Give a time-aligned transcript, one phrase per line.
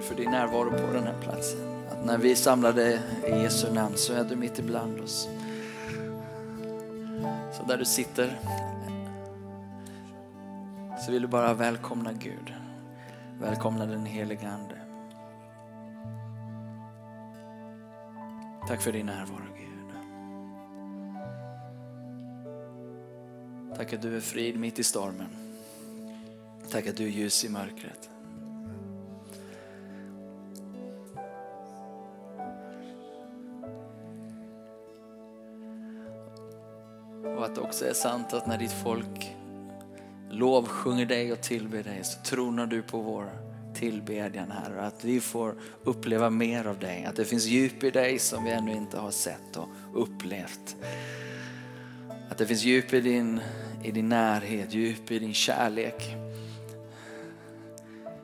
[0.00, 1.60] Gud för din närvaro på den här platsen.
[1.90, 5.28] Att när vi är samlade i Jesu namn så är du mitt ibland oss.
[7.52, 8.38] Så där du sitter
[11.06, 12.54] så vill du bara välkomna Gud.
[13.40, 14.76] Välkomna den helige Ande.
[18.68, 19.94] Tack för din närvaro Gud.
[23.76, 25.30] Tack att du är frid mitt i stormen.
[26.70, 28.09] Tack att du är ljus i mörkret.
[37.50, 39.36] Att det också är sant att när ditt folk
[40.30, 43.30] lovsjunger dig och tillber dig så tronar du på vår
[43.74, 45.54] tillbedjan här och att vi får
[45.84, 47.04] uppleva mer av dig.
[47.04, 50.76] Att det finns djup i dig som vi ännu inte har sett och upplevt.
[52.30, 53.40] Att det finns djup i din,
[53.84, 56.16] i din närhet, djup i din kärlek.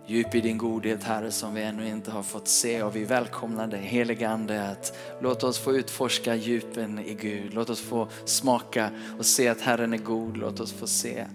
[0.08, 3.66] Djup i din godhet Herre som vi ännu inte har fått se och vi välkomnar
[3.66, 7.54] dig helige Ande att låt oss få utforska djupen i Gud.
[7.54, 10.36] Låt oss få smaka och se att Herren är god.
[10.36, 11.26] Låt oss få se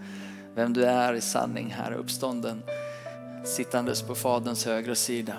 [0.56, 2.64] vem du är i sanning Herre, uppstånden
[3.46, 5.34] sittandes på Faderns högra sida.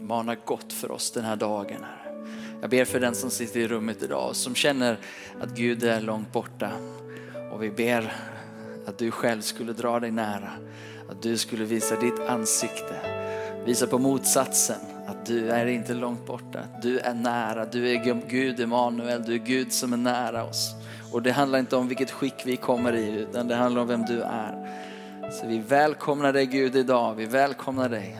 [0.00, 2.24] Mana gott för oss den här dagen Herre.
[2.60, 4.98] Jag ber för den som sitter i rummet idag och som känner
[5.40, 6.70] att Gud är långt borta.
[7.52, 8.12] Och vi ber
[8.86, 10.50] att du själv skulle dra dig nära.
[11.08, 12.94] Att du skulle visa ditt ansikte.
[13.64, 14.80] Visa på motsatsen.
[15.06, 16.60] Att du är inte långt borta.
[16.82, 17.64] Du är nära.
[17.64, 19.22] Du är Gud Emanuel.
[19.22, 20.74] Du är Gud som är nära oss.
[21.12, 24.02] Och det handlar inte om vilket skick vi kommer i utan det handlar om vem
[24.02, 24.68] du är.
[25.30, 27.14] Så vi välkomnar dig Gud idag.
[27.14, 28.18] Vi välkomnar dig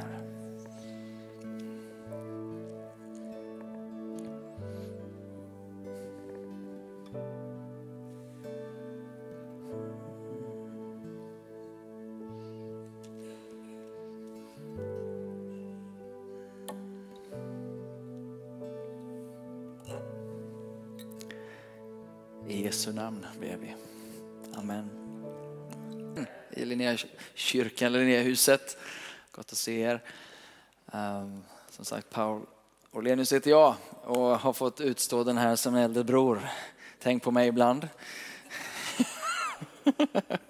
[22.83, 23.75] Jesu namn ber vi.
[24.55, 24.91] Amen.
[26.17, 28.77] Mm, I Linnéakyrkan, Linnéhuset.
[29.33, 30.03] Gott att se er.
[30.93, 32.43] Ehm, som sagt, Paul
[32.91, 36.48] Orlenius heter jag och har fått utstå den här som äldre bror.
[37.03, 37.89] Tänk på mig ibland.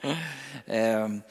[0.66, 1.22] Ehm,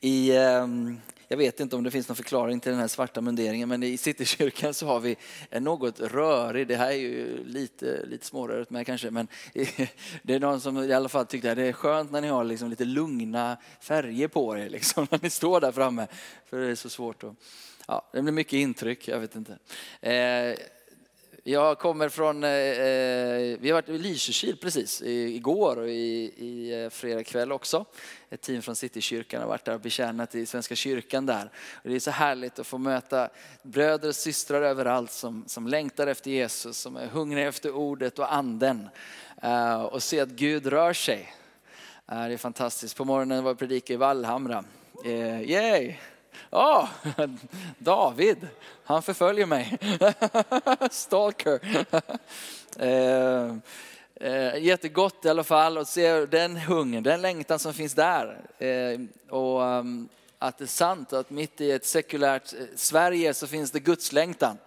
[0.00, 1.00] I ehm,
[1.32, 3.96] jag vet inte om det finns någon förklaring till den här svarta munderingen men i
[3.96, 5.16] Citykyrkan så har vi
[5.50, 9.28] en något rörig, det här är ju lite, lite smårörigt med kanske, men
[10.22, 12.44] det är någon som i alla fall tyckte att det är skönt när ni har
[12.44, 16.06] liksom lite lugna färger på er liksom, när ni står där framme.
[16.46, 17.34] För det är så svårt att,
[17.86, 19.58] ja, det blir mycket intryck, jag vet inte.
[20.00, 20.56] Eh,
[21.44, 26.82] jag kommer från, eh, eh, vi har varit i Lysekil precis igår och i, i
[26.84, 27.84] eh, fredag kväll också.
[28.30, 31.50] Ett team från Citykyrkan har varit där och betjänat i Svenska kyrkan där.
[31.72, 33.28] Och det är så härligt att få möta
[33.62, 38.34] bröder och systrar överallt som, som längtar efter Jesus, som är hungriga efter ordet och
[38.34, 38.88] anden.
[39.42, 41.32] Eh, och se att Gud rör sig.
[42.12, 42.96] Eh, det är fantastiskt.
[42.96, 44.64] På morgonen var jag predikade i Vallhamra.
[45.04, 45.96] Eh, yay!
[46.50, 47.26] Ja, oh,
[47.78, 48.48] David,
[48.84, 49.78] han förföljer mig.
[50.90, 51.86] Stalker.
[52.78, 53.54] Eh,
[54.14, 58.40] eh, jättegott i alla fall att se den hungern, den längtan som finns där.
[58.58, 60.08] Eh, och um,
[60.38, 64.58] att det är sant att mitt i ett sekulärt eh, Sverige så finns det gudslängtan.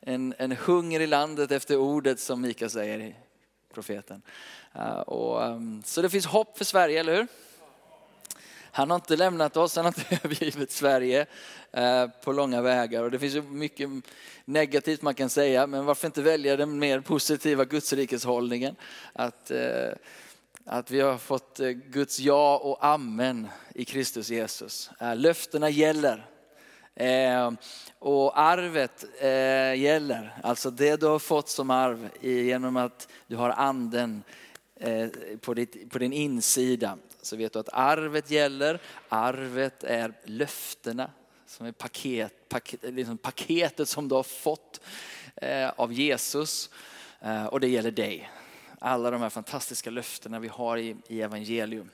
[0.00, 3.14] En, en hunger i landet efter ordet som Mika säger,
[3.74, 4.22] profeten.
[4.76, 7.26] Uh, och, um, så det finns hopp för Sverige, eller hur?
[8.72, 11.26] Han har inte lämnat oss, han har inte övergivit Sverige
[11.72, 13.02] eh, på långa vägar.
[13.02, 13.90] Och det finns ju mycket
[14.44, 18.76] negativt man kan säga, men varför inte välja den mer positiva gudsrikeshållningen?
[19.12, 19.92] Att, eh,
[20.64, 24.90] att vi har fått eh, Guds ja och amen i Kristus Jesus.
[25.14, 26.26] Löftena gäller.
[27.98, 29.04] och arvet
[29.76, 34.22] gäller, alltså det du har fått som arv genom att du har anden
[35.40, 38.80] på, ditt, på din insida så vet du att arvet gäller.
[39.08, 41.10] Arvet är löftena
[41.46, 44.80] som är paket, paket, liksom paketet som du har fått
[45.36, 46.70] eh, av Jesus.
[47.20, 48.30] Eh, och det gäller dig.
[48.78, 51.90] Alla de här fantastiska löftena vi har i, i evangelium.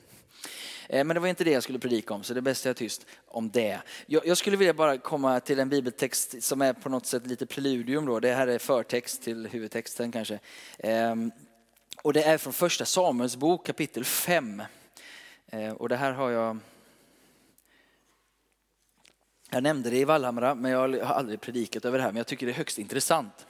[0.89, 2.65] Eh, men det var inte det jag skulle predika om, så det är bäst att
[2.65, 3.79] jag är tyst om det.
[4.05, 7.45] Jag, jag, skulle vilja bara komma till en bibeltext som är på något sätt lite
[7.45, 8.05] preludium.
[8.05, 8.19] Då.
[8.19, 10.39] Det här är förtext till huvudtexten kanske.
[10.77, 11.31] Ehm,
[12.01, 14.63] och det är från första Samuels bok kapitel 5.
[15.47, 16.57] Eh, och det här har jag
[19.49, 22.27] jag nämnde det i Vallhamra, men jag har aldrig predikat över det här, men jag
[22.27, 23.45] tycker det är högst intressant.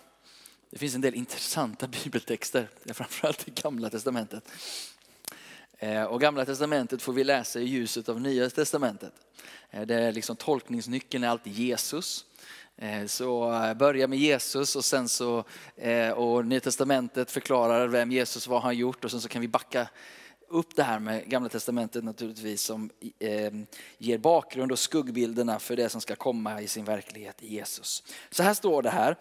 [0.69, 4.51] Det finns en del intressanta bibeltexter, framförallt i Gamla Testamentet.
[5.77, 9.13] Eh, och Gamla Testamentet får vi läsa i ljuset av Nya Testamentet.
[9.69, 12.25] Eh, det är liksom tolkningsnyckeln är alltid Jesus.
[13.07, 15.43] Så börja med Jesus och sen så,
[16.15, 19.87] och Nya Testamentet förklarar vem Jesus var, han gjort och sen så kan vi backa
[20.55, 23.65] upp det här med Gamla Testamentet naturligtvis som ehm,
[23.97, 28.03] ger bakgrund och skuggbilderna för det som ska komma i sin verklighet i Jesus.
[28.29, 29.17] Så här står det här.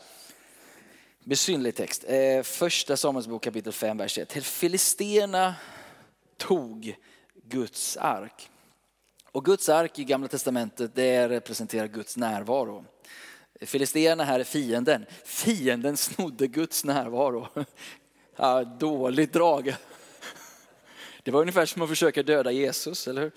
[1.25, 2.05] Besynlig text.
[2.09, 4.29] Eh, första Samuelsbok kapitel 5, vers 1.
[4.29, 5.55] Till Filisterna
[6.37, 6.97] tog
[7.45, 8.51] Guds ark.
[9.33, 12.85] Och Guds ark i Gamla Testamentet det representerar Guds närvaro.
[13.61, 15.07] Filisterna här är fienden.
[15.25, 17.49] Fienden snodde Guds närvaro.
[18.37, 19.75] Ja, dåligt drag.
[21.25, 23.33] Det var ungefär som att försöka döda Jesus, eller hur?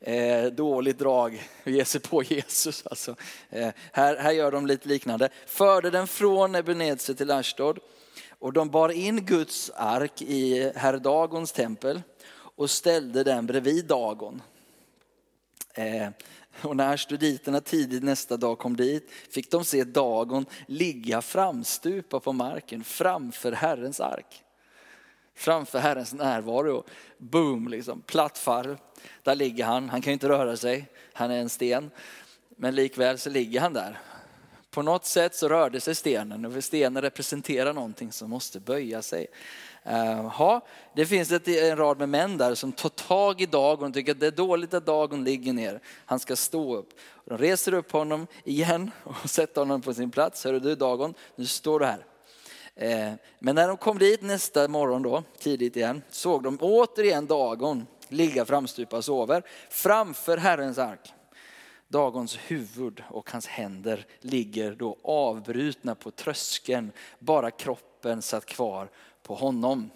[0.00, 2.86] Eh, dåligt drag att ge sig på Jesus.
[2.86, 3.16] Alltså.
[3.50, 5.28] Eh, här, här gör de lite liknande.
[5.46, 7.78] Förde den från Ebenezer till Ashdod
[8.28, 12.02] och de bar in Guds ark i herr Dagons tempel
[12.34, 14.42] och ställde den bredvid Dagon.
[15.74, 16.08] Eh,
[16.62, 22.32] och när studiterna tidigt nästa dag kom dit fick de se Dagon ligga framstupa på
[22.32, 24.42] marken framför Herrens ark.
[25.34, 26.84] Framför Herrens närvaro.
[27.18, 28.76] Boom, liksom, platt fall.
[29.22, 31.90] Där ligger han, han kan inte röra sig, han är en sten.
[32.56, 34.00] Men likväl så ligger han där.
[34.70, 39.26] På något sätt så rörde sig stenen och stenen representerar någonting som måste böja sig.
[39.82, 40.60] Eh, ha,
[40.96, 44.12] det finns ett, en rad med män där som tar tag i Dagon och tycker
[44.12, 45.80] att det är dåligt att Dagon ligger ner.
[46.04, 46.88] Han ska stå upp.
[47.24, 50.44] De reser upp honom igen och sätter honom på sin plats.
[50.44, 52.06] Hör du Dagon, nu står du här.
[52.74, 57.86] Eh, men när de kom dit nästa morgon då, tidigt igen, såg de återigen Dagon
[58.08, 61.12] ligga framstupa och sover framför Herrens ark.
[61.88, 68.90] Dagons huvud och hans händer ligger då avbrutna på tröskeln, bara kroppen satt kvar
[69.22, 69.90] på honom.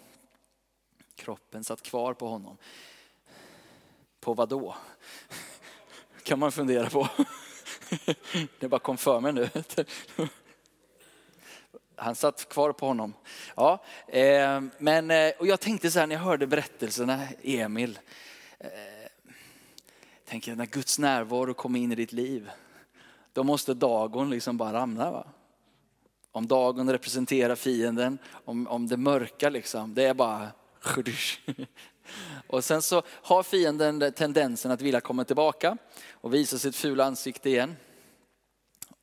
[1.15, 2.57] Kroppen satt kvar på honom.
[4.21, 4.77] På vad då?
[6.23, 7.09] kan man fundera på.
[8.59, 9.51] Det bara kom för mig nu.
[11.97, 13.15] Han satt kvar på honom.
[13.55, 17.99] Ja, eh, men, eh, och jag tänkte så här när jag hörde berättelserna, Emil.
[18.59, 18.71] Eh,
[20.25, 22.51] tänker när Guds närvaro kommer in i ditt liv,
[23.33, 25.11] då måste dagen liksom bara ramla.
[25.11, 25.27] Va?
[26.33, 30.49] Om dagen representerar fienden, om, om det mörka liksom, det är bara
[32.47, 35.77] och sen så har fienden tendensen att vilja komma tillbaka
[36.11, 37.77] och visa sitt fula ansikte igen.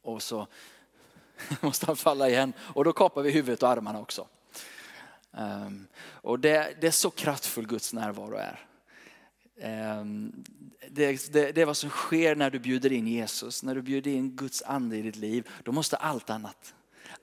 [0.02, 0.48] Och så
[1.62, 4.28] måste han falla igen och då kapar vi huvudet och armarna också.
[5.32, 8.60] Um, och det, det, är så kraftfull Guds närvaro är.
[10.00, 10.44] Um,
[10.90, 14.12] det, det, det, är vad som sker när du bjuder in Jesus, när du bjuder
[14.12, 15.50] in Guds ande i ditt liv.
[15.64, 16.74] Då måste allt annat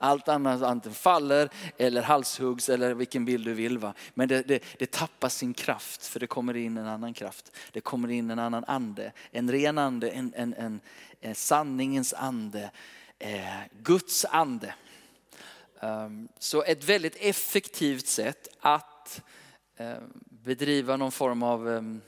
[0.01, 3.77] allt annat antingen faller eller halshuggs eller vilken bild du vill.
[3.77, 3.93] Va?
[4.13, 7.51] Men det, det, det, tappar sin kraft för det kommer in en annan kraft.
[7.71, 9.11] Det kommer in en annan ande.
[9.31, 10.79] En ren ande, en, en, en,
[11.21, 12.71] en sanningens ande
[13.23, 14.73] Eh, Guds ande.
[15.79, 19.21] Ehm, så ett väldigt effektivt sätt att
[19.77, 22.01] ehm, bedriva någon form av ehm,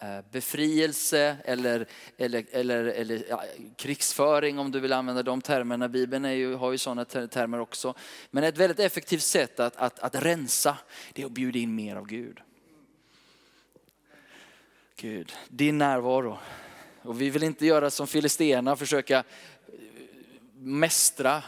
[0.00, 1.86] eh, befrielse eller,
[2.16, 3.44] eller, eller, eller ja,
[3.76, 5.88] krigsföring om du vill använda de termerna.
[5.88, 7.94] Bibeln är ju, har ju sådana termer också.
[8.30, 10.76] Men ett väldigt effektivt sätt att, att, att rensa
[11.12, 12.40] det är att bjuda in mer av Gud.
[14.96, 16.38] Gud, din närvaro.
[17.02, 19.24] Och vi vill inte göra som filisterna, försöka
[20.62, 21.42] mästra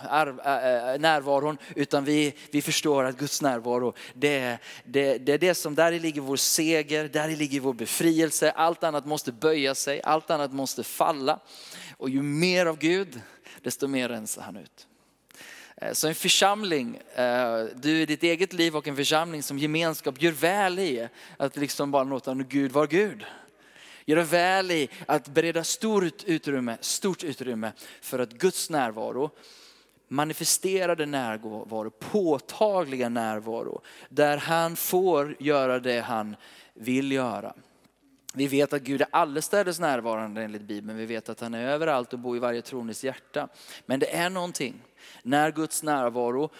[0.98, 5.92] närvaron, utan vi, vi förstår att Guds närvaro, det, det, det är det som, där
[5.92, 8.50] ligger vår seger, där ligger vår befrielse.
[8.50, 11.40] Allt annat måste böja sig, allt annat måste falla.
[11.96, 13.20] Och ju mer av Gud,
[13.62, 14.86] desto mer rensar han ut.
[15.76, 20.22] Eh, så en församling, eh, du i ditt eget liv och en församling som gemenskap
[20.22, 23.24] gör väl i att liksom bara låta Gud vara Gud.
[24.06, 29.30] Göra väl i att bereda stort utrymme, stort utrymme för att Guds närvaro,
[30.08, 36.36] manifesterade närvaro, påtagliga närvaro, där han får göra det han
[36.74, 37.54] vill göra.
[38.34, 40.98] Vi vet att Gud är allestädes närvarande enligt Bibeln.
[40.98, 43.48] Vi vet att han är överallt och bor i varje tronis hjärta.
[43.86, 44.74] Men det är någonting
[45.22, 46.50] när Guds närvaro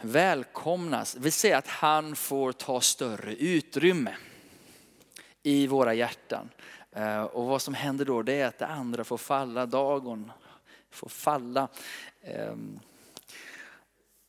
[0.00, 4.14] välkomnas, vill säga att han får ta större utrymme
[5.42, 6.50] i våra hjärtan.
[6.92, 10.32] Eh, och vad som händer då det är att det andra får falla, dagen
[10.90, 11.68] får falla.
[12.22, 12.80] Ehm,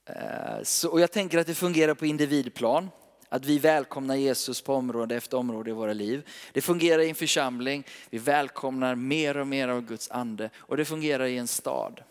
[0.06, 2.90] eh, så, och jag tänker att det fungerar på individplan.
[3.32, 6.28] Att vi välkomnar Jesus på område efter område i våra liv.
[6.54, 10.50] Det fungerar i en församling, vi välkomnar mer och mer av Guds ande.
[10.58, 12.04] Och det fungerar i en stad.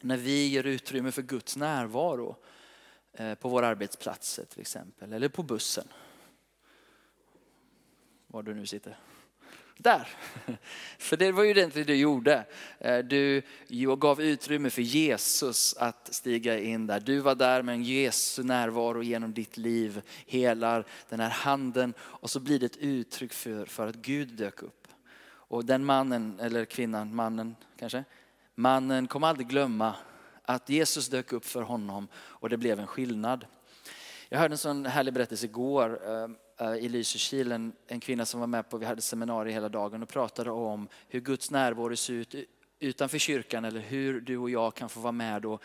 [0.00, 2.36] När vi ger utrymme för Guds närvaro
[3.12, 5.88] eh, på våra arbetsplatser till exempel, eller på bussen
[8.34, 8.96] var du nu sitter.
[9.76, 10.08] Där!
[10.98, 12.44] För det var ju det du gjorde.
[12.78, 13.42] Eh, du
[13.98, 17.00] gav utrymme för Jesus att stiga in där.
[17.00, 22.30] Du var där med en Jesu närvaro genom ditt liv, helar den här handen och
[22.30, 24.88] så blir det ett uttryck för, för att Gud dök upp.
[25.26, 28.04] Och den mannen, eller kvinnan, mannen kanske,
[28.54, 29.94] mannen kommer aldrig glömma
[30.42, 33.46] att Jesus dök upp för honom och det blev en skillnad.
[34.28, 36.28] Jag hörde en sån härlig berättelse igår eh,
[36.60, 40.02] Eh, i Lysekil, en, en kvinna som var med på, vi hade seminarium hela dagen
[40.02, 42.34] och pratade om hur Guds närvaro ser ut
[42.78, 45.62] utanför kyrkan eller hur du och jag kan få vara med och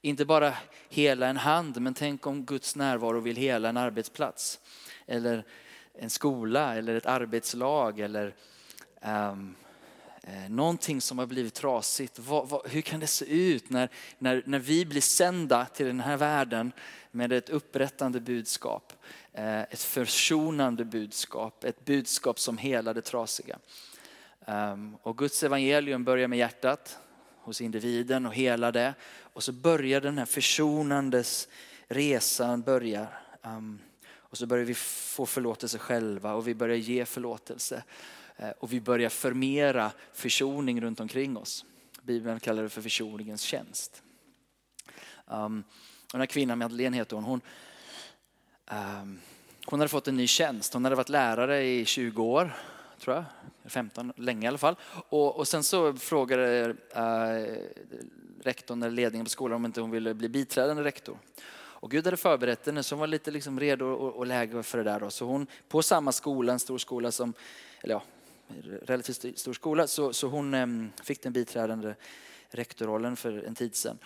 [0.00, 0.54] inte bara
[0.88, 4.60] hela en hand, men tänk om Guds närvaro vill hela en arbetsplats
[5.06, 5.44] eller
[5.94, 8.34] en skola eller ett arbetslag eller
[9.02, 9.54] um,
[10.22, 12.18] eh, någonting som har blivit trasigt.
[12.18, 16.00] Vad, vad, hur kan det se ut när, när, när vi blir sända till den
[16.00, 16.72] här världen
[17.10, 18.92] med ett upprättande budskap?
[19.34, 23.58] Eh, ett försonande budskap, ett budskap som helar det trasiga.
[24.46, 26.98] Ehm, och Guds evangelium börjar med hjärtat
[27.36, 28.94] hos individen och hela det.
[29.20, 31.48] Och så börjar den här försonandes
[31.88, 33.20] resan börjar.
[33.42, 33.78] Ehm,
[34.14, 37.82] och så börjar vi få förlåtelse själva och vi börjar ge förlåtelse.
[38.36, 41.64] Eh, och vi börjar förmera försoning runt omkring oss.
[42.02, 44.02] Bibeln kallar det för försoningens tjänst.
[45.26, 45.64] Um,
[46.12, 47.40] den här kvinnan, Madeleine heter hon, hon,
[48.72, 49.20] Ehm,
[49.66, 50.74] hon hade fått en ny tjänst.
[50.74, 52.56] Hon hade varit lärare i 20 år,
[53.00, 53.24] tror jag.
[53.64, 54.76] 15, länge i alla fall.
[55.08, 57.56] Och, och sen så frågade eh,
[58.42, 61.18] rektorn eller ledningen på skolan om inte hon ville bli biträdande rektor.
[61.54, 64.78] Och Gud hade förberett henne så hon var lite liksom redo och, och läge för
[64.78, 65.00] det där.
[65.00, 65.10] Då.
[65.10, 67.34] Så hon, på samma skola, en stor skola som,
[67.80, 68.02] eller ja,
[68.82, 70.66] relativt stor skola, så, så hon eh,
[71.02, 71.94] fick den biträdande
[72.50, 73.98] rektorrollen för en tid sedan.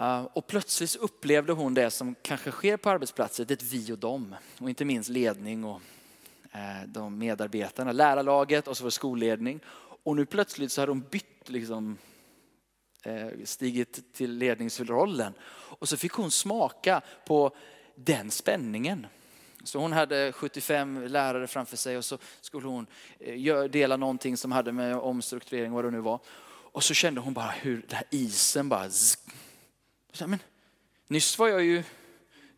[0.00, 4.34] Eh, och plötsligt upplevde hon det som kanske sker på arbetsplatser, ett vi och dem.
[4.58, 5.80] Och inte minst ledning och
[6.52, 9.60] eh, de medarbetarna, lärarlaget och så var skolledning.
[10.02, 11.98] Och nu plötsligt så har hon bytt, liksom,
[13.02, 15.32] eh, stigit till ledningsrollen.
[15.52, 17.56] Och så fick hon smaka på
[17.94, 19.06] den spänningen.
[19.64, 22.86] Så hon hade 75 lärare framför sig och så skulle hon
[23.70, 26.20] dela någonting som hade med omstrukturering, vad det nu var.
[26.72, 28.90] Och så kände hon bara hur den här isen bara
[30.26, 30.38] men,
[31.08, 31.84] nyss var jag ju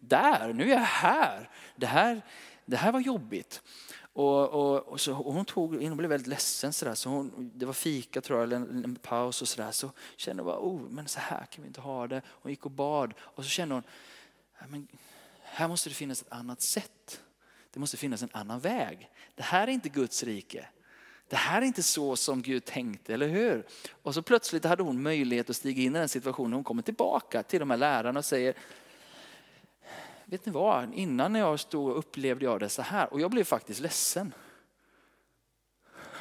[0.00, 1.50] där, nu är jag här.
[1.76, 2.22] Det här,
[2.64, 3.62] det här var jobbigt.
[4.12, 6.72] Och, och, och, så, och hon tog hon blev väldigt ledsen.
[6.72, 9.70] Så, där, så hon, det var fika tror jag, eller en, en paus och sådär.
[9.70, 12.22] Så kände hon, oh, men så här kan vi inte ha det.
[12.26, 13.84] Hon gick och bad och så kände hon,
[14.68, 14.88] men,
[15.42, 17.20] här måste det finnas ett annat sätt.
[17.70, 19.10] Det måste finnas en annan väg.
[19.34, 20.68] Det här är inte Guds rike
[21.32, 23.66] det här är inte så som Gud tänkte, eller hur?
[24.02, 26.52] Och så plötsligt hade hon möjlighet att stiga in i den situationen.
[26.52, 28.54] Hon kommer tillbaka till de här lärarna och säger,
[30.24, 33.80] vet ni vad, innan jag stod upplevde jag det så här och jag blev faktiskt
[33.80, 34.34] ledsen.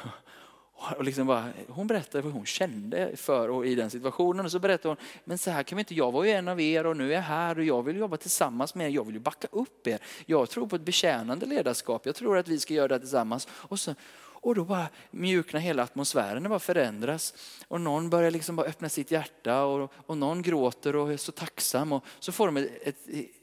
[0.96, 4.44] Och liksom bara, hon berättade vad hon kände för och i den situationen.
[4.44, 6.60] Och så berättade hon, men så här kan vi inte, jag var ju en av
[6.60, 8.90] er och nu är jag här och jag vill jobba tillsammans med er.
[8.90, 9.98] Jag vill ju backa upp er.
[10.26, 12.06] Jag tror på ett betjänande ledarskap.
[12.06, 13.48] Jag tror att vi ska göra det tillsammans.
[13.52, 13.94] Och så,
[14.42, 17.34] och då bara mjuknar hela atmosfären, det bara förändras.
[17.68, 21.32] Och någon börjar liksom bara öppna sitt hjärta och, och någon gråter och är så
[21.32, 21.92] tacksam.
[21.92, 22.96] Och så får de ett, ett,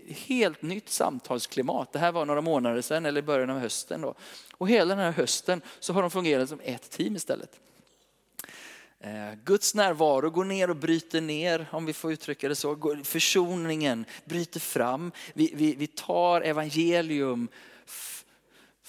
[0.07, 1.93] helt nytt samtalsklimat.
[1.93, 4.01] Det här var några månader sedan eller i början av hösten.
[4.01, 4.13] Då.
[4.53, 7.59] Och hela den här hösten så har de fungerat som ett team istället.
[8.99, 12.97] Eh, Guds närvaro går ner och bryter ner, om vi får uttrycka det så.
[13.03, 15.11] Försoningen bryter fram.
[15.33, 17.47] Vi, vi, vi tar evangelium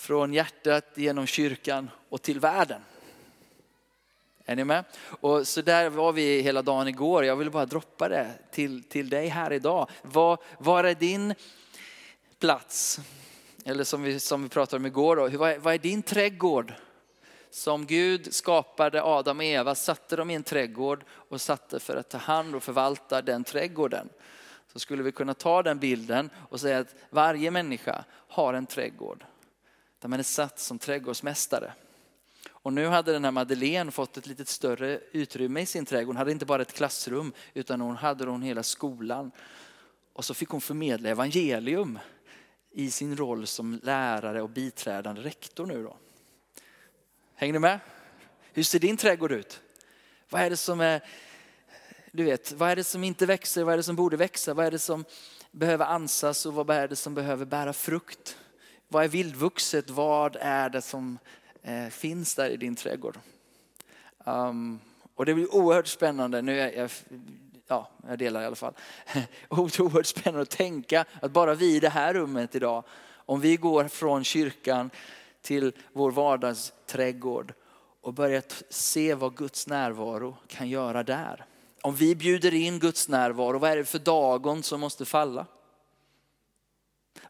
[0.00, 2.80] från hjärtat genom kyrkan och till världen.
[4.44, 4.84] Är ni med?
[5.02, 7.24] Och så där var vi hela dagen igår.
[7.24, 9.90] Jag vill bara droppa det till, till dig här idag.
[10.02, 11.34] Var, var är din
[12.38, 13.00] plats?
[13.64, 16.74] Eller som vi, som vi pratade om igår, då, vad, är, vad är din trädgård?
[17.50, 22.08] Som Gud skapade Adam och Eva, satte dem i en trädgård och satte för att
[22.08, 24.08] ta hand och förvalta den trädgården.
[24.72, 29.24] Så skulle vi kunna ta den bilden och säga att varje människa har en trädgård
[30.00, 31.72] där man är satt som trädgårdsmästare.
[32.48, 36.06] Och nu hade den här Madeleine fått ett lite större utrymme i sin trädgård.
[36.08, 39.30] Hon hade inte bara ett klassrum utan hon hade hon hela skolan.
[40.12, 41.98] Och så fick hon förmedla evangelium
[42.70, 45.96] i sin roll som lärare och biträdande rektor nu då.
[47.34, 47.80] Hänger ni med?
[48.52, 49.60] Hur ser din trädgård ut?
[50.28, 51.04] Vad är det som är,
[52.12, 53.64] du vet, vad är det som inte växer?
[53.64, 54.54] Vad är det som borde växa?
[54.54, 55.04] Vad är det som
[55.50, 58.36] behöver ansas och vad är det som behöver bära frukt?
[58.92, 59.90] Vad är vildvuxet?
[59.90, 61.18] Vad är det som
[61.62, 63.18] eh, finns där i din trädgård?
[64.24, 64.80] Um,
[65.14, 66.42] och det blir oerhört spännande.
[66.42, 66.90] Nu är jag,
[67.66, 68.74] ja, jag delar i alla fall.
[69.48, 73.88] oerhört spännande att tänka att bara vi i det här rummet idag, om vi går
[73.88, 74.90] från kyrkan
[75.42, 77.54] till vår vardagsträdgård
[78.00, 81.44] och börjar se vad Guds närvaro kan göra där.
[81.82, 85.46] Om vi bjuder in Guds närvaro, vad är det för dagon som måste falla?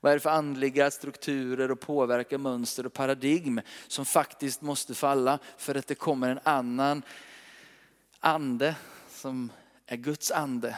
[0.01, 5.39] Vad är det för andliga strukturer och påverkan, mönster och paradigm som faktiskt måste falla
[5.57, 7.03] för att det kommer en annan
[8.21, 8.75] ande
[9.09, 9.53] som
[9.87, 10.77] är Guds ande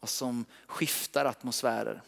[0.00, 2.02] och som skiftar atmosfärer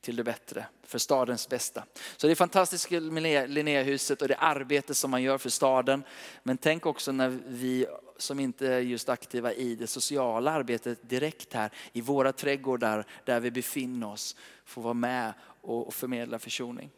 [0.00, 1.84] till det bättre, för stadens bästa.
[2.16, 6.04] Så det är fantastiskt med Linnéhuset och det arbete som man gör för staden.
[6.42, 7.86] Men tänk också när vi
[8.18, 13.40] som inte är just aktiva i det sociala arbetet direkt här i våra trädgårdar där
[13.40, 15.32] vi befinner oss får vara med
[15.66, 16.90] och förmedla försoning.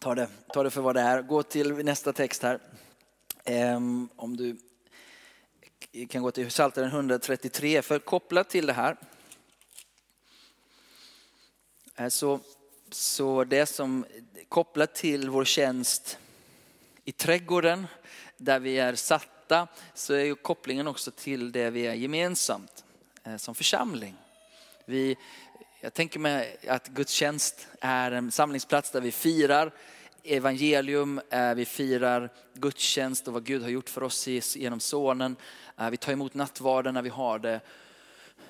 [0.00, 1.22] Ta det, ta det för vad det är.
[1.22, 2.58] Gå till nästa text här.
[3.44, 4.56] Ehm, om du
[6.08, 8.96] kan gå till Psaltaren 133, för kopplat till det här
[12.08, 12.40] så,
[12.90, 14.06] så det som
[14.48, 16.18] kopplat till vår tjänst
[17.04, 17.86] i trädgården
[18.36, 22.84] där vi är satta så är ju kopplingen också till det vi är gemensamt
[23.24, 24.14] eh, som församling.
[24.86, 25.16] Vi,
[25.80, 29.72] jag tänker mig att gudstjänst är en samlingsplats där vi firar
[30.24, 34.26] evangelium, eh, vi firar gudstjänst och vad Gud har gjort för oss
[34.56, 35.36] genom sonen.
[35.78, 37.60] Eh, vi tar emot nattvarden när vi har det.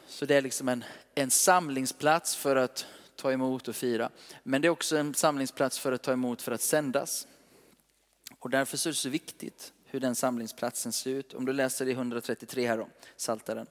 [0.07, 2.87] Så det är liksom en, en samlingsplats för att
[3.17, 4.11] ta emot och fira.
[4.43, 7.27] Men det är också en samlingsplats för att ta emot för att sändas.
[8.39, 11.35] Och därför är det så viktigt hur den samlingsplatsen ser ut.
[11.35, 13.67] Om du läser i 133 här då, Saltaren.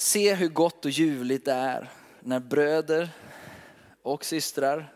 [0.00, 1.90] Se hur gott och ljuvligt det är
[2.20, 3.08] när bröder
[4.02, 4.92] och systrar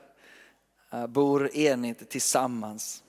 [0.93, 3.03] eh, bor enigt tillsammans.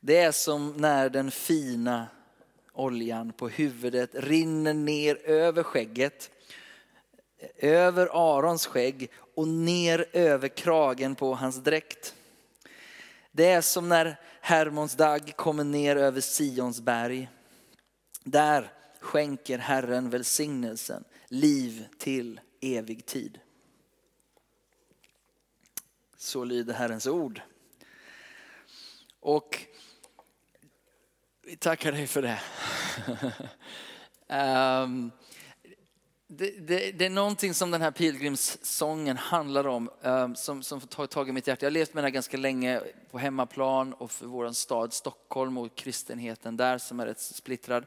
[0.00, 2.06] Det är som när den fina
[2.72, 6.30] oljan på huvudet rinner ner över skägget,
[7.56, 12.14] över Arons skägg och ner över kragen på hans dräkt.
[13.30, 17.28] Det är som när Hermons dag kommer ner över Sions berg.
[18.24, 23.40] Där skänker Herren välsignelsen, liv till evig tid.
[26.16, 27.42] Så lyder Herrens ord.
[29.20, 29.66] Och
[31.42, 32.40] vi tackar dig för det.
[34.28, 35.10] um,
[36.26, 41.06] det, det, det, är någonting som den här pilgrimssången handlar om, um, som, som får
[41.06, 41.66] tag i mitt hjärta.
[41.66, 45.58] Jag har levt med den här ganska länge på hemmaplan och för vår stad Stockholm
[45.58, 47.86] och kristenheten där som är rätt splittrad.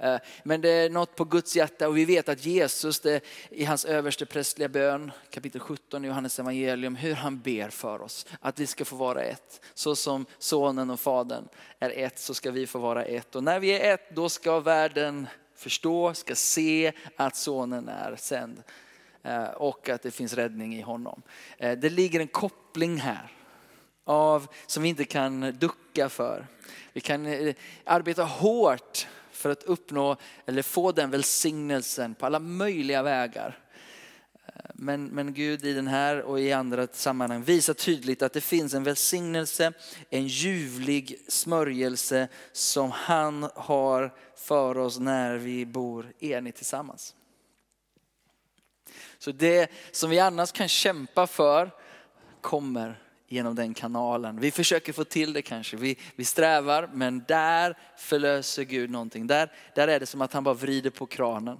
[0.00, 3.64] Eh, men det är något på Guds hjärta och vi vet att Jesus det, i
[3.64, 8.26] hans överste prästliga bön, kapitel 17 i Johannes evangelium, hur han ber för oss.
[8.40, 9.60] Att vi ska få vara ett.
[9.74, 13.36] Så som sonen och fadern är ett så ska vi få vara ett.
[13.36, 18.62] Och när vi är ett då ska världen förstå, ska se att sonen är sänd
[19.22, 21.22] eh, och att det finns räddning i honom.
[21.58, 23.32] Eh, det ligger en koppling här
[24.04, 26.46] av, som vi inte kan ducka för.
[26.92, 27.26] Vi kan
[27.84, 29.06] arbeta hårt
[29.40, 33.58] för att uppnå eller få den välsignelsen på alla möjliga vägar.
[34.46, 38.40] Eh, men, men Gud i den här och i andra sammanhang visar tydligt att det
[38.40, 39.72] finns en välsignelse,
[40.10, 47.14] en ljuvlig smörjelse som han har för oss när vi bor enigt tillsammans.
[49.18, 51.70] Så det som vi annars kan kämpa för
[52.40, 54.40] kommer genom den kanalen.
[54.40, 59.26] Vi försöker få till det kanske, vi, vi strävar, men där förlöser Gud någonting.
[59.26, 61.58] Där, där är det som att han bara vrider på kranen.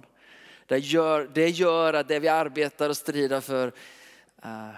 [0.65, 3.67] Det gör, det gör att det vi arbetar och strider för,
[4.45, 4.69] uh,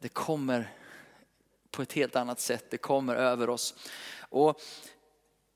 [0.00, 0.72] det kommer
[1.70, 2.64] på ett helt annat sätt.
[2.70, 3.74] Det kommer över oss.
[4.20, 4.60] Och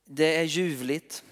[0.05, 1.25] det är ljuvligt.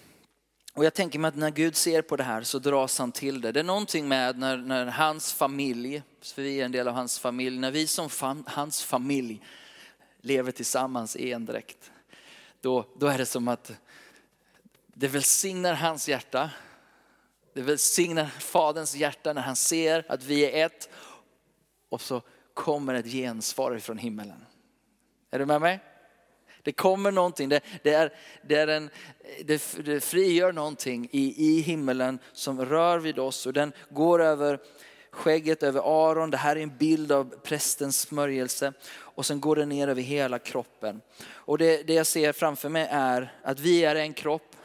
[0.74, 3.40] Och jag tänker mig att när Gud ser på det här så dras han till
[3.40, 3.52] det.
[3.52, 7.18] Det är någonting med när, när hans familj, för vi är en del av hans
[7.18, 9.40] familj, när vi som fam, hans familj
[10.20, 11.92] lever tillsammans i en dräkt.
[12.60, 13.72] Då, då är det som att
[14.86, 16.50] det välsignar hans hjärta.
[17.52, 20.88] Det välsignar faderns hjärta när han ser att vi är ett.
[21.88, 22.22] Och så
[22.54, 24.44] kommer ett gensvar från himmelen.
[25.30, 25.80] Är du med mig?
[26.64, 28.90] Det kommer någonting, det, det, är, det, är en,
[29.44, 34.58] det, det frigör någonting i, i himmelen som rör vid oss och den går över
[35.14, 36.30] skägget över Aron.
[36.30, 38.72] Det här är en bild av prästens smörjelse.
[38.94, 41.00] Och sen går det ner över hela kroppen.
[41.26, 44.56] Och det, det jag ser framför mig är att vi är en kropp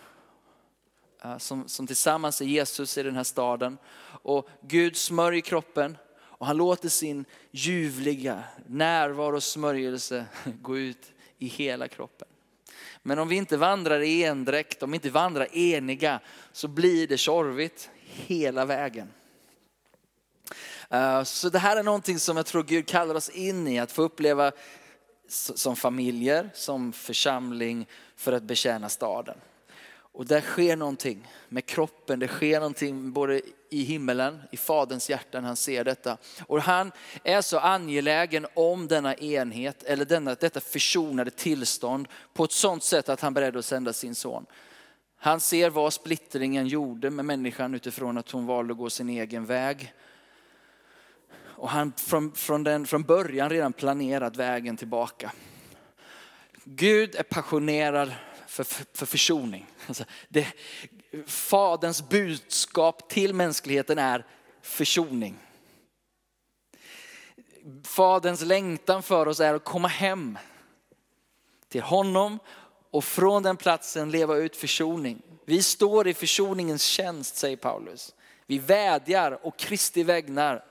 [1.23, 3.77] eh, som, som tillsammans är Jesus i den här staden.
[4.21, 10.25] Och Gud smörjer kroppen och han låter sin ljuvliga närvaro och smörjelse
[10.61, 12.27] gå ut i hela kroppen.
[13.01, 16.19] Men om vi inte vandrar i endräkt, om vi inte vandrar eniga
[16.51, 19.07] så blir det tjorvigt hela vägen.
[20.89, 23.91] Eh, så det här är någonting som jag tror Gud kallar oss in i, att
[23.91, 24.51] få uppleva
[25.27, 29.37] som familjer, som församling för att betjäna staden.
[30.11, 35.41] Och där sker någonting med kroppen, det sker någonting både i himmelen, i faderns hjärta
[35.41, 36.17] när han ser detta.
[36.47, 36.91] Och han
[37.23, 43.09] är så angelägen om denna enhet, eller denna, detta försonade tillstånd på ett sådant sätt
[43.09, 44.45] att han är beredd att sända sin son.
[45.17, 49.45] Han ser vad splittringen gjorde med människan utifrån att hon valde att gå sin egen
[49.45, 49.93] väg.
[51.59, 55.31] Och han från, från, den, från början redan planerat vägen tillbaka.
[56.63, 58.11] Gud är passionerad
[58.47, 59.67] för, för, för försoning.
[59.87, 60.47] Alltså det,
[61.25, 64.25] faderns budskap till mänskligheten är
[64.61, 65.37] försoning.
[67.83, 70.37] Faderns längtan för oss är att komma hem
[71.69, 72.39] till honom
[72.91, 75.21] och från den platsen leva ut försoning.
[75.45, 78.15] Vi står i försoningens tjänst, säger Paulus.
[78.45, 80.65] Vi vädjar och Kristi vägnar.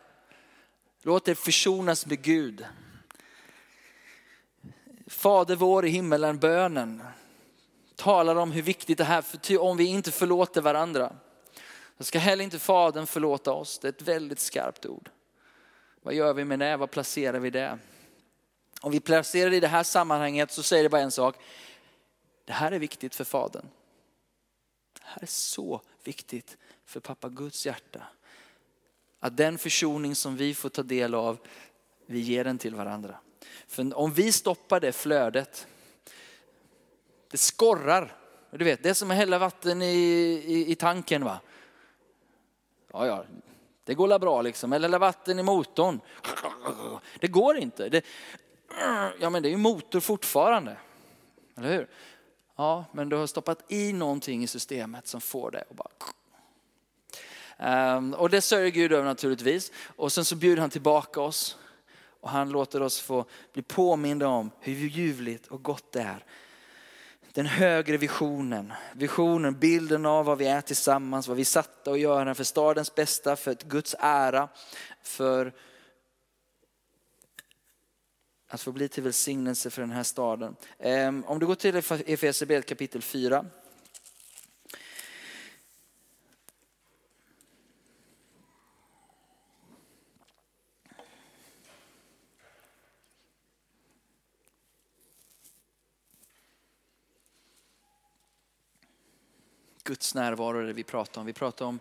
[1.03, 2.67] Låt er försonas med Gud.
[5.07, 7.03] Fader vår i himmelen, bönen
[7.99, 11.17] talar om hur viktigt det här är, om vi inte förlåter varandra.
[11.97, 13.79] Då ska heller inte Fadern förlåta oss.
[13.79, 15.11] Det är ett väldigt skarpt ord.
[16.03, 16.77] Vad gör vi med det?
[16.77, 17.79] Vad placerar vi det?
[18.81, 21.37] Om vi placerar det i det här sammanhanget så säger det bara en sak.
[22.45, 23.67] Det här är viktigt för Fadern.
[24.93, 28.03] Det här är så viktigt för pappa Guds hjärta.
[29.21, 31.39] Att den försoning som vi får ta del av,
[32.07, 33.19] vi ger den till varandra.
[33.67, 35.67] För om vi stoppar det flödet,
[37.31, 38.17] det skorrar.
[38.51, 39.95] Du vet, det är som att hälla vatten i,
[40.47, 41.25] i, i tanken.
[41.25, 41.41] va.
[42.93, 43.25] Ja, ja,
[43.85, 44.73] det går la bra liksom.
[44.73, 46.01] Eller hälla vatten i motorn.
[47.21, 47.89] Det går inte.
[47.89, 48.05] Det,
[49.21, 50.77] ja, men det är ju motor fortfarande.
[51.57, 51.89] Eller hur?
[52.57, 55.89] Ja, men du har stoppat i någonting i systemet som får det att bara
[57.61, 59.73] Um, och det sörjer Gud över naturligtvis.
[59.97, 61.59] Och sen så bjuder han tillbaka oss.
[62.21, 66.25] Och han låter oss få bli påminda om hur ljuvligt och gott det är.
[67.33, 72.01] Den högre visionen, visionen, bilden av vad vi är tillsammans, vad vi är satta att
[72.01, 74.49] göra för stadens bästa, för Guds ära,
[75.03, 75.53] för
[78.49, 80.57] att få bli till välsignelse för den här staden.
[80.79, 83.47] Ehm, om du går till Efesierbrevet kapitel 4.
[99.89, 101.27] Guds närvaro det vi pratar om.
[101.27, 101.81] Vi pratar om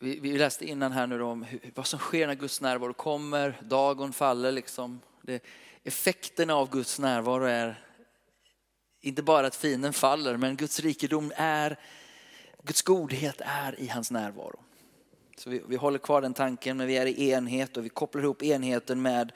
[0.00, 3.60] vi, vi läste innan här nu om hur, vad som sker när Guds närvaro kommer,
[3.62, 5.00] dagen faller liksom.
[5.22, 5.44] Det,
[5.82, 7.80] effekterna av Guds närvaro är
[9.00, 11.78] inte bara att fienden faller, men Guds rikedom är,
[12.62, 14.60] Guds godhet är i hans närvaro.
[15.36, 18.22] Så vi, vi håller kvar den tanken, men vi är i enhet och vi kopplar
[18.22, 19.32] ihop enheten med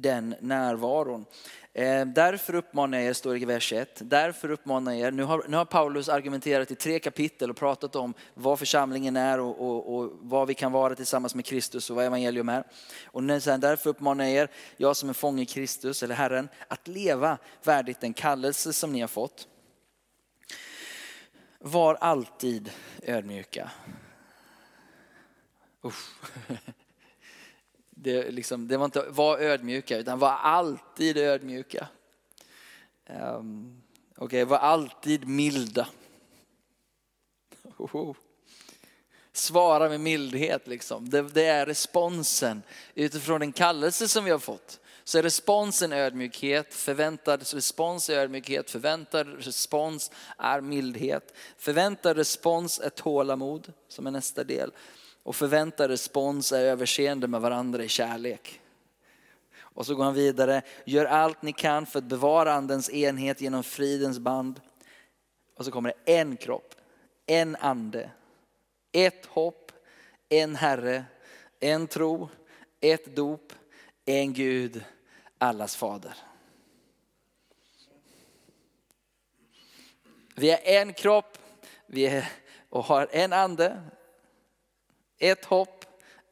[0.00, 1.24] den närvaron.
[1.72, 5.22] Eh, därför uppmanar jag er, står det i vers 1, därför uppmanar jag er, nu
[5.22, 9.60] har, nu har Paulus argumenterat i tre kapitel och pratat om vad församlingen är och,
[9.60, 12.64] och, och vad vi kan vara tillsammans med Kristus och vad evangelium är.
[13.04, 16.48] Och nu säger därför uppmanar jag er, jag som är fånge i Kristus eller Herren,
[16.68, 19.48] att leva värdigt den kallelse som ni har fått.
[21.58, 22.70] Var alltid
[23.02, 23.70] ödmjuka.
[25.84, 26.10] Usch.
[28.00, 31.88] Det, liksom, det var inte var ödmjuka utan var alltid ödmjuka.
[33.06, 33.82] Um,
[34.16, 35.88] Okej, okay, var alltid milda.
[37.76, 38.16] Oh.
[39.32, 41.10] Svara med mildhet liksom.
[41.10, 42.62] Det, det, är responsen
[42.94, 44.80] utifrån den kallelse som vi har fått.
[45.04, 51.34] Så är responsen ödmjukhet, förväntad respons är ödmjukhet, förväntad respons är mildhet.
[51.56, 54.70] Förväntad respons är tålamod som är nästa del.
[55.22, 58.60] Och förväntad respons är överseende med varandra i kärlek.
[59.78, 63.62] Och så går han vidare, gör allt ni kan för att bevara andens enhet genom
[63.62, 64.60] fridens band.
[65.54, 66.74] Och så kommer det en kropp,
[67.26, 68.10] en ande,
[68.92, 69.72] ett hopp,
[70.28, 71.04] en Herre,
[71.60, 72.28] en tro,
[72.80, 73.52] ett dop,
[74.04, 74.84] en Gud,
[75.38, 76.14] allas fader.
[80.34, 81.38] Vi är en kropp,
[81.86, 82.32] vi är,
[82.68, 83.82] och har en ande,
[85.18, 85.84] ett hopp,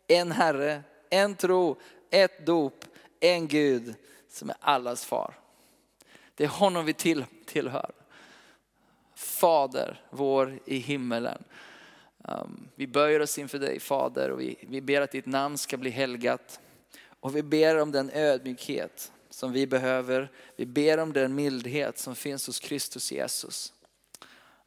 [0.09, 1.77] en Herre, en tro,
[2.11, 2.85] ett dop,
[3.21, 3.95] en Gud
[4.29, 5.35] som är allas far.
[6.35, 7.91] Det är honom vi till, tillhör.
[9.15, 11.45] Fader vår i himmelen.
[12.19, 15.77] Um, vi böjer oss inför dig Fader och vi, vi ber att ditt namn ska
[15.77, 16.61] bli helgat.
[17.21, 20.31] Och vi ber om den ödmjukhet som vi behöver.
[20.57, 23.73] Vi ber om den mildhet som finns hos Kristus Jesus.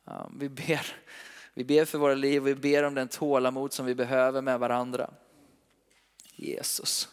[0.04, 0.96] Um, vi ber
[1.60, 4.60] vi ber för våra liv och vi ber om den tålamod som vi behöver med
[4.60, 5.10] varandra.
[6.36, 7.10] Jesus.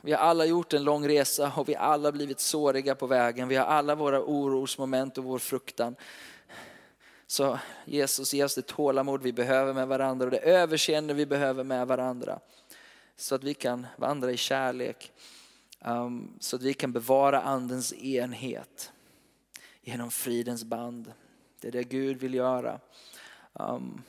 [0.00, 3.48] Vi har alla gjort en lång resa och vi har alla blivit såriga på vägen.
[3.48, 5.96] Vi har alla våra orosmoment och vår fruktan.
[7.26, 11.64] Så Jesus, ge oss det tålamod vi behöver med varandra och det överseende vi behöver
[11.64, 12.40] med varandra.
[13.16, 15.12] Så att vi kan vandra i kärlek.
[15.84, 18.92] Um, så att vi kan bevara andens enhet
[19.82, 21.12] genom fridens band.
[21.64, 22.80] Det är det Gud vill göra.
[23.52, 24.02] Um,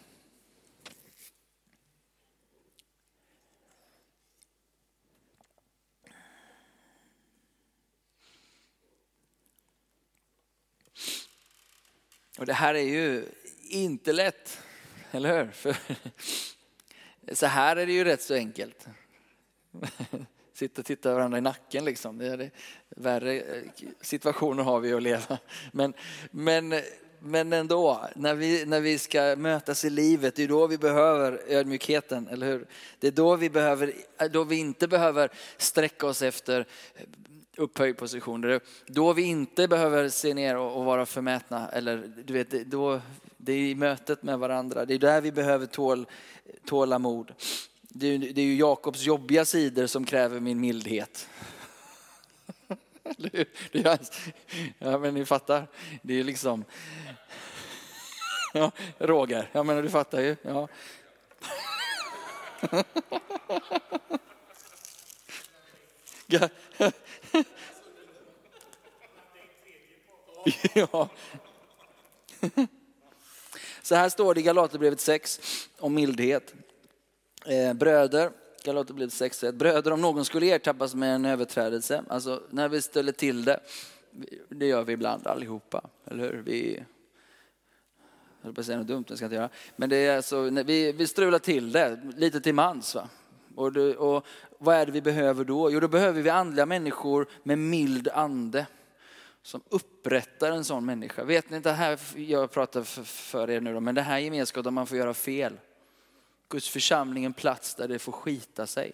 [12.37, 13.25] Och det här är ju
[13.69, 14.59] inte lätt,
[15.11, 15.51] eller hur?
[15.51, 15.75] För
[17.35, 18.87] så här är det ju rätt så enkelt.
[20.53, 22.17] Sitta och titta varandra i nacken liksom.
[22.17, 22.51] Det är det.
[22.89, 23.63] Värre eh,
[24.01, 25.37] situationer har vi att leva.
[25.71, 25.93] Men,
[26.31, 26.73] men,
[27.25, 31.41] men ändå, när vi, när vi ska mötas i livet, det är då vi behöver
[31.47, 32.67] ödmjukheten, eller hur?
[32.99, 33.93] Det är då vi, behöver,
[34.31, 36.65] då vi inte behöver sträcka oss efter
[37.57, 38.41] upphöjd position.
[38.41, 41.69] Det är Då vi inte behöver se ner och vara förmätna.
[41.69, 43.01] Eller, du vet, då,
[43.37, 44.85] det är i mötet med varandra.
[44.85, 46.05] Det är där vi behöver tål,
[46.65, 47.31] tålamod.
[47.81, 51.27] Det är, det är ju Jakobs jobbiga sidor som kräver min mildhet
[54.79, 55.67] ja men ni fattar.
[56.01, 56.65] Det är liksom...
[58.53, 60.35] Ja, Roger, jag menar du fattar ju.
[60.41, 60.67] Ja.
[70.73, 71.09] ja.
[73.81, 75.41] Så här står det i Galaterbrevet 6
[75.79, 76.53] om mildhet.
[77.45, 78.31] Eh, bröder...
[78.65, 82.81] Eh, bröder, Galaterbrevet 6, bröder om någon skulle ertappas med en överträdelse, alltså när vi
[82.81, 83.59] ställer till det,
[84.49, 86.43] det gör vi ibland allihopa, eller hur?
[86.45, 86.73] Vi,
[88.41, 89.49] jag höll på att säga något dumt, det ska jag inte göra.
[89.75, 92.95] Men det är alltså, vi, vi strular till det lite till mans.
[92.95, 93.09] Va?
[93.55, 94.25] Och, det, och
[94.59, 95.71] vad är det vi behöver då?
[95.71, 98.67] Jo, då behöver vi andliga människor med mild ande
[99.41, 101.23] som upprättar en sån människa.
[101.23, 104.71] Vet ni inte, här, jag pratar för er nu då, men det här gemenskapen där
[104.71, 105.53] man får göra fel.
[106.49, 108.91] Guds församling är en plats där det får skita sig.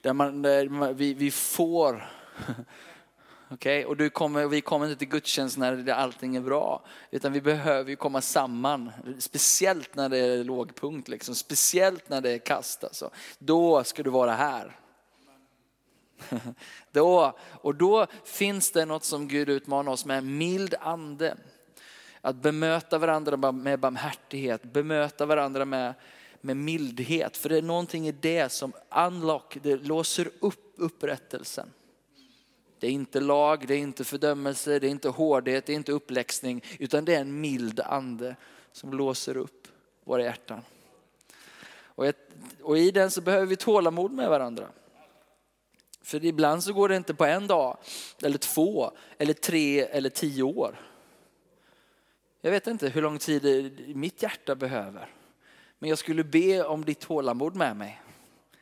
[0.00, 2.10] Där, man, där vi, vi får
[3.50, 3.84] Okay?
[3.84, 6.84] Och du kommer, vi kommer inte till gudstjänst när allting är bra.
[7.10, 8.90] Utan vi behöver ju komma samman.
[9.18, 11.08] Speciellt när det är lågpunkt.
[11.08, 11.34] Liksom.
[11.34, 12.84] Speciellt när det är kast.
[12.84, 13.10] Alltså.
[13.38, 14.78] Då ska du vara här.
[16.92, 20.24] då, och då finns det något som Gud utmanar oss med.
[20.24, 21.36] Mild ande.
[22.20, 24.62] Att bemöta varandra med barmhärtighet.
[24.62, 25.94] Bemöta varandra med,
[26.40, 27.36] med mildhet.
[27.36, 31.70] För det är någonting i det som unlock, det låser upp upprättelsen.
[32.78, 35.92] Det är inte lag, det är inte fördömelse, det är inte hårdhet, det är inte
[35.92, 38.36] uppläxning, utan det är en mild ande
[38.72, 39.68] som låser upp
[40.04, 40.60] våra hjärtan.
[41.82, 42.30] Och, ett,
[42.62, 44.68] och i den så behöver vi tålamod med varandra.
[46.02, 47.76] För ibland så går det inte på en dag,
[48.22, 50.89] eller två, eller tre, eller tio år.
[52.40, 55.08] Jag vet inte hur lång tid mitt hjärta behöver.
[55.78, 58.00] Men jag skulle be om ditt tålamod med mig.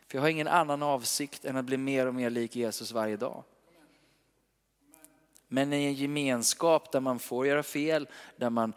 [0.08, 3.16] För jag har ingen annan avsikt än att bli mer och mer lik Jesus varje
[3.16, 3.44] dag.
[5.50, 8.72] Men i en gemenskap där man får göra fel, där man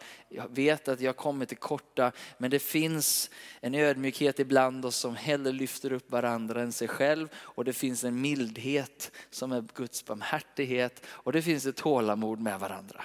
[0.48, 5.52] vet att jag kommer till korta, men det finns en ödmjukhet ibland oss som hellre
[5.52, 7.28] lyfter upp varandra än sig själv.
[7.36, 12.60] Och det finns en mildhet som är Guds barmhärtighet och det finns ett tålamod med
[12.60, 13.04] varandra.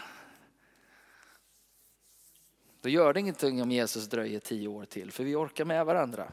[2.88, 6.32] Då gör det ingenting om Jesus dröjer tio år till, för vi orkar med varandra.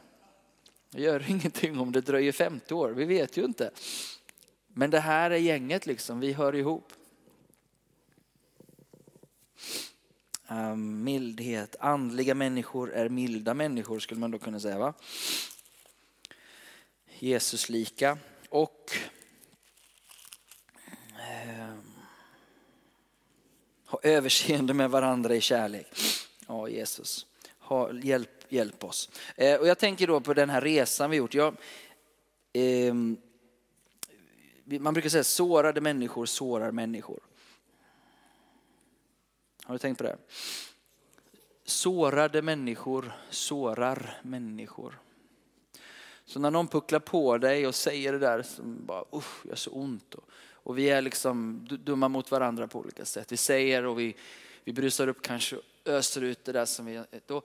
[0.90, 3.70] Det gör ingenting om det dröjer 50 år, vi vet ju inte.
[4.68, 6.92] Men det här är gänget liksom, vi hör ihop.
[10.48, 14.78] Um, mildhet, andliga människor är milda människor skulle man då kunna säga.
[14.78, 14.94] va?
[17.18, 18.90] Jesus lika och
[21.58, 21.94] um,
[23.86, 25.86] ha överseende med varandra i kärlek.
[26.68, 27.26] Jesus,
[27.58, 29.10] ha, hjälp, hjälp oss.
[29.36, 31.34] Eh, och jag tänker då på den här resan vi gjort.
[31.34, 31.56] Jag,
[32.52, 32.94] eh,
[34.64, 37.20] man brukar säga sårade människor sårar människor.
[39.64, 40.16] Har du tänkt på det?
[41.64, 44.98] Sårade människor sårar människor.
[46.24, 49.70] Så när någon pucklar på dig och säger det där som bara usch, gör så
[49.70, 50.14] ont.
[50.14, 53.32] Och, och vi är liksom dumma mot varandra på olika sätt.
[53.32, 54.16] Vi säger och vi,
[54.64, 57.02] vi brusar upp kanske öser ut det där som vi...
[57.26, 57.42] Då,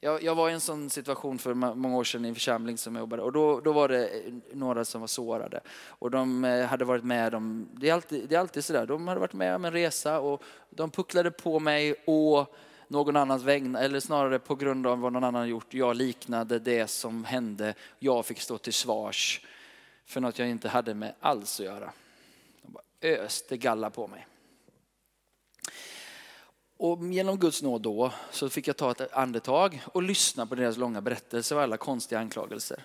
[0.00, 2.94] jag, jag, var i en sån situation för många år sedan i en församling som
[2.94, 5.60] jag jobbade och då, då var det eh, några som var sårade.
[5.86, 9.08] Och de eh, hade varit med om, det är alltid, det är alltid sådär, de
[9.08, 12.54] hade varit med om en resa och de pucklade på mig och
[12.88, 15.74] någon annans vägnar, eller snarare på grund av vad någon annan gjort.
[15.74, 17.74] Jag liknade det som hände.
[17.98, 19.46] Jag fick stå till svars
[20.06, 21.92] för något jag inte hade med alls att göra.
[22.62, 24.26] De bara öste galla på mig.
[26.76, 30.76] Och genom Guds nåd då så fick jag ta ett andetag och lyssna på deras
[30.76, 32.82] långa berättelse och alla konstiga anklagelser.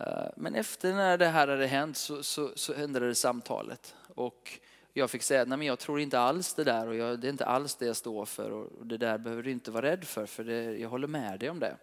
[0.00, 3.94] Eh, men efter när det här hade hänt så, så, så ändrades samtalet.
[4.14, 4.60] Och
[4.92, 7.30] jag fick säga, nej men jag tror inte alls det där och jag, det är
[7.30, 10.26] inte alls det jag står för och det där behöver du inte vara rädd för,
[10.26, 11.76] för det, jag håller med dig om det.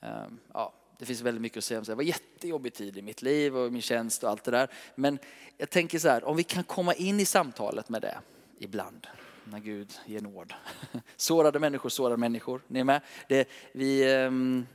[0.00, 1.92] Eh, ja, det finns väldigt mycket att säga om det.
[1.92, 4.70] Det var en jättejobbig tid i mitt liv och min tjänst och allt det där.
[4.94, 5.18] Men
[5.56, 8.18] jag tänker så här, om vi kan komma in i samtalet med det
[8.58, 9.06] ibland,
[9.50, 10.54] när Gud ger nåd.
[11.16, 13.00] Sårade människor sårar människor, ni är med?
[13.28, 14.66] Det, vi, um,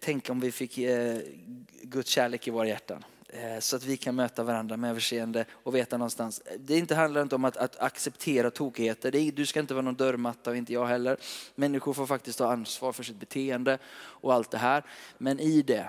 [0.00, 1.18] tänk om vi fick uh,
[1.82, 3.04] Guds kärlek i våra hjärtan.
[3.32, 6.42] Eh, så att vi kan möta varandra med överseende och veta någonstans.
[6.58, 9.16] Det inte handlar inte om att, att acceptera tokigheter.
[9.16, 11.16] Är, du ska inte vara någon dörrmatta och inte jag heller.
[11.54, 14.84] Människor får faktiskt ta ansvar för sitt beteende och allt det här.
[15.18, 15.88] Men i det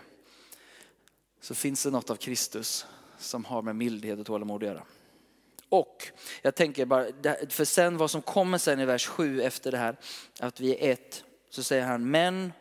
[1.42, 2.86] så finns det något av Kristus
[3.18, 4.84] som har med mildhet och tålamod att göra.
[5.72, 6.08] Och
[6.42, 7.06] jag tänker bara,
[7.50, 9.98] för sen vad som kommer sen i vers 7 efter det här,
[10.40, 12.54] att vi är ett, så säger han, men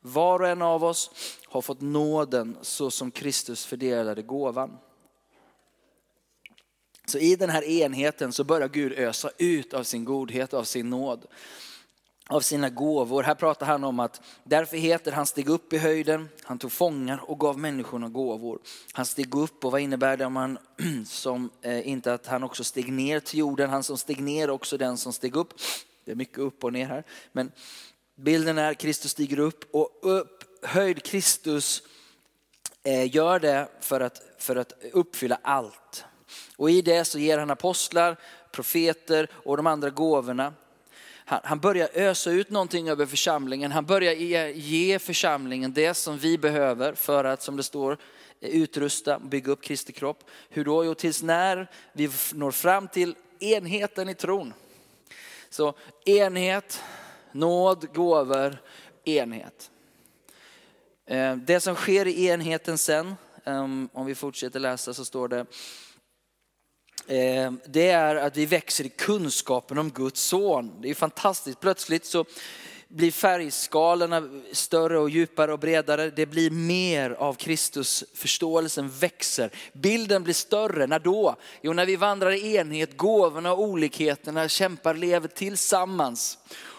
[0.00, 1.10] var och en av oss
[1.46, 4.78] har fått nåden så som Kristus fördelade gåvan.
[7.06, 10.90] Så i den här enheten så börjar Gud ösa ut av sin godhet, av sin
[10.90, 11.26] nåd,
[12.28, 13.22] av sina gåvor.
[13.22, 17.30] Här pratar han om att därför heter han steg upp i höjden, han tog fångar
[17.30, 18.58] och gav människorna gåvor.
[18.92, 20.58] Han steg upp och vad innebär det om han
[21.06, 24.76] som, eh, inte att han också steg ner till jorden, han som steg ner också
[24.76, 25.54] den som steg upp.
[26.04, 27.04] Det är mycket upp och ner här.
[27.32, 27.52] Men
[28.16, 31.82] Bilden är Kristus stiger upp och upphöjd Kristus
[32.82, 36.04] eh, gör det för att, för att uppfylla allt.
[36.56, 38.16] Och i det så ger han apostlar,
[38.52, 40.54] profeter och de andra gåvorna.
[41.28, 43.72] Han, han börjar ösa ut någonting över församlingen.
[43.72, 47.98] Han börjar ge, församlingen det som vi behöver för att, som det står,
[48.40, 50.24] utrusta och bygga upp Kristi kropp.
[50.48, 50.84] Hur då?
[50.84, 54.52] Jo, tills när vi når fram till enheten i tron.
[55.50, 56.82] Så enhet,
[57.32, 58.58] Nåd, gåvor,
[59.04, 59.70] enhet.
[61.06, 65.46] Eh, det som sker i enheten sen, ehm, om vi fortsätter läsa så står det,
[67.08, 70.80] Eh, det är att vi växer i kunskapen om Guds son.
[70.80, 71.60] Det är fantastiskt.
[71.60, 72.24] Plötsligt så
[72.88, 76.10] blir färgskalorna större och djupare och bredare.
[76.10, 78.04] Det blir mer av Kristus.
[78.14, 79.50] Förståelsen växer.
[79.72, 80.86] Bilden blir större.
[80.86, 81.36] När då?
[81.62, 86.38] Jo, när vi vandrar i enhet, gåvorna och olikheterna kämpar, lever tillsammans.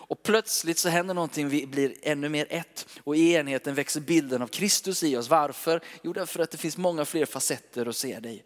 [0.10, 2.88] Och plötsligt så händer någonting, vi blir ännu mer ett.
[3.04, 5.30] Och i enheten växer bilden av Kristus i oss.
[5.30, 5.82] Varför?
[6.02, 8.44] Jo, därför att det finns många fler facetter att se dig.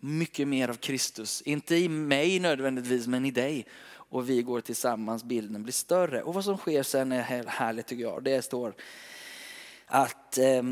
[0.00, 1.42] Mycket mer av Kristus.
[1.42, 3.66] Inte i mig nödvändigtvis, men i dig.
[3.88, 6.22] Och vi går tillsammans, bilden blir större.
[6.22, 8.24] Och vad som sker sen är härligt tycker jag.
[8.24, 8.74] Det står
[9.86, 10.62] att eh,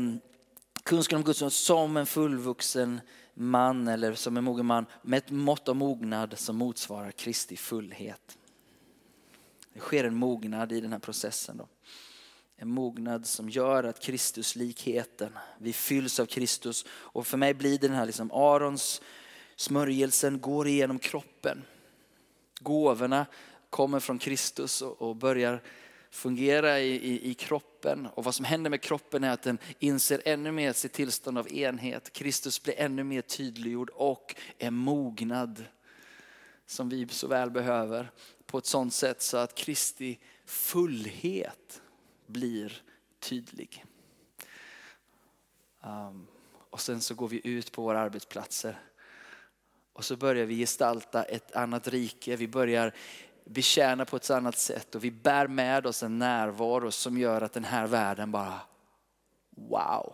[0.83, 3.01] kunskap om Guds ord som en fullvuxen
[3.33, 8.37] man eller som en mogen man med ett mått av mognad som motsvarar Kristi fullhet.
[9.73, 11.57] Det sker en mognad i den här processen.
[11.57, 11.67] Då.
[12.57, 16.85] En mognad som gör att Kristuslikheten, vi fylls av Kristus.
[16.89, 19.01] Och för mig blir det den här liksom Arons
[19.55, 21.63] smörjelsen går igenom kroppen.
[22.59, 23.25] Gåvorna
[23.69, 25.61] kommer från Kristus och börjar
[26.09, 28.05] fungera i, i, i, kroppen.
[28.05, 31.53] Och vad som händer med kroppen är att den inser ännu mer sitt tillstånd av
[31.53, 32.13] enhet.
[32.13, 35.65] Kristus blir ännu mer tydliggjord och är mognad
[36.65, 38.11] som vi så väl behöver
[38.45, 41.81] på ett sånt sätt så att Kristi fullhet
[42.25, 42.81] blir
[43.19, 43.85] tydlig.
[45.81, 46.27] Um,
[46.69, 48.79] och sen så går vi ut på våra arbetsplatser
[49.93, 52.35] och så börjar vi gestalta ett annat rike.
[52.35, 52.93] Vi börjar
[53.45, 57.53] betjäna på ett annat sätt och vi bär med oss en närvaro som gör att
[57.53, 58.59] den här världen bara
[59.49, 60.13] wow.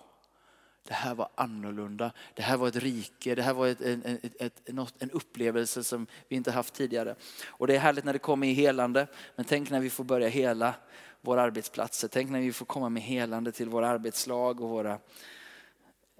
[0.91, 2.11] Det här var annorlunda.
[2.33, 3.35] Det här var ett rike.
[3.35, 4.61] Det här var ett, en, ett, ett,
[4.99, 7.15] en upplevelse som vi inte haft tidigare.
[7.47, 9.07] Och det är härligt när det kommer i helande.
[9.35, 10.75] Men tänk när vi får börja hela
[11.21, 12.07] våra arbetsplatser.
[12.07, 14.99] Tänk när vi får komma med helande till våra arbetslag och våra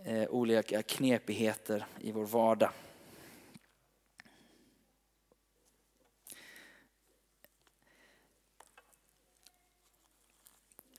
[0.06, 2.72] eh, olika knepigheter i vår vardag.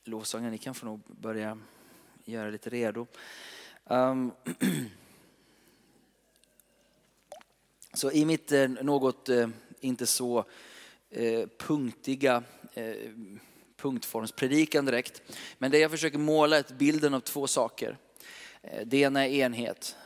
[0.04, 1.58] Lovsången, ni kan få nog börja
[2.24, 3.06] göra lite redo.
[3.84, 4.32] Um,
[7.92, 9.48] så i mitt eh, något eh,
[9.80, 10.44] inte så
[11.10, 12.42] eh, punktiga
[13.76, 15.22] punktformspredikan direkt.
[15.58, 17.96] Men det jag försöker måla är bilden av två saker.
[18.84, 19.96] Det ena är enhet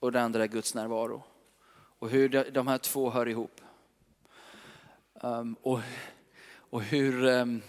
[0.00, 1.22] och det andra är Guds närvaro.
[1.98, 3.60] Och hur de här två hör ihop.
[5.14, 5.80] Um, och,
[6.54, 7.62] och hur um,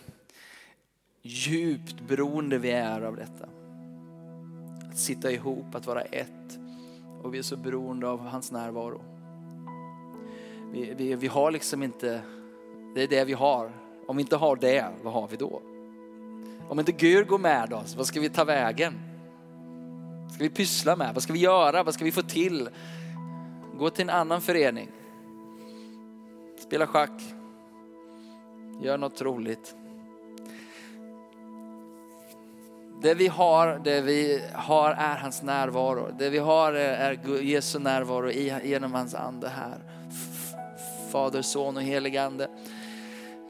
[1.22, 3.62] djupt beroende vi är av detta.
[4.94, 6.60] Att sitta ihop, att vara ett.
[7.24, 9.02] Och vi är så beroende av hans närvaro.
[10.72, 12.22] Vi, vi, vi har liksom inte,
[12.96, 13.72] det är det vi har.
[14.08, 15.62] Om vi inte har det, vad har vi då?
[16.70, 18.94] Om inte Gud går med oss, vad ska vi ta vägen?
[20.22, 21.14] Vad ska vi pyssla med?
[21.14, 21.84] Vad ska vi göra?
[21.84, 22.70] Vad ska vi få till?
[23.78, 24.89] Gå till en annan förening.
[26.60, 27.22] Spela schack.
[28.82, 29.76] Gör något roligt.
[33.04, 36.08] Det vi har, det vi har är hans närvaro.
[36.18, 38.30] Det vi har är Jesu närvaro
[38.64, 39.78] genom hans ande här.
[41.12, 42.47] Fader, son och helig ande.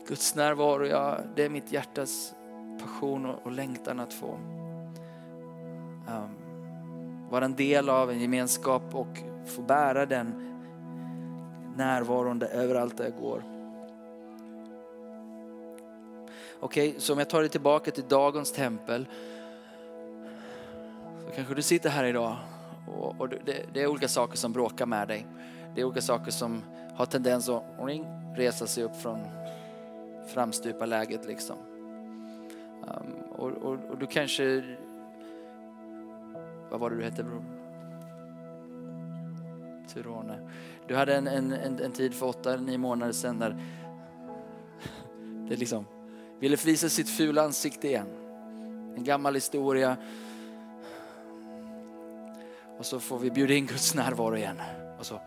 [0.07, 2.33] Guds närvaro, ja, det är mitt hjärtas
[2.81, 4.37] passion och, längtan att få
[6.07, 6.35] um,
[7.29, 10.33] vara en del av en gemenskap och få bära den
[11.75, 13.43] närvaron överallt där jag går.
[16.59, 19.07] Okej, okay, så om jag tar dig tillbaka till dagens tempel.
[21.35, 22.37] Kanske du sitter här idag
[22.87, 25.27] och, och det, det, är olika saker som bråkar med dig.
[25.75, 26.61] Det är olika saker som
[26.95, 27.63] har tendens att
[28.35, 29.19] resa sig upp från
[30.27, 31.55] framstupa läget liksom.
[32.81, 34.63] Um, och, och, och, du kanske,
[36.69, 37.43] vad var det du hette bror?
[39.93, 40.49] Tyrone.
[40.87, 43.57] Du hade en, en, en, en tid för åtta, nio månader sedan där
[45.49, 45.85] det liksom
[46.39, 48.07] ville visa sitt fula ansikte igen.
[48.95, 49.97] En gammal historia.
[52.77, 54.61] Och så får vi bjuda in Guds närvaro igen.
[54.99, 55.21] Och så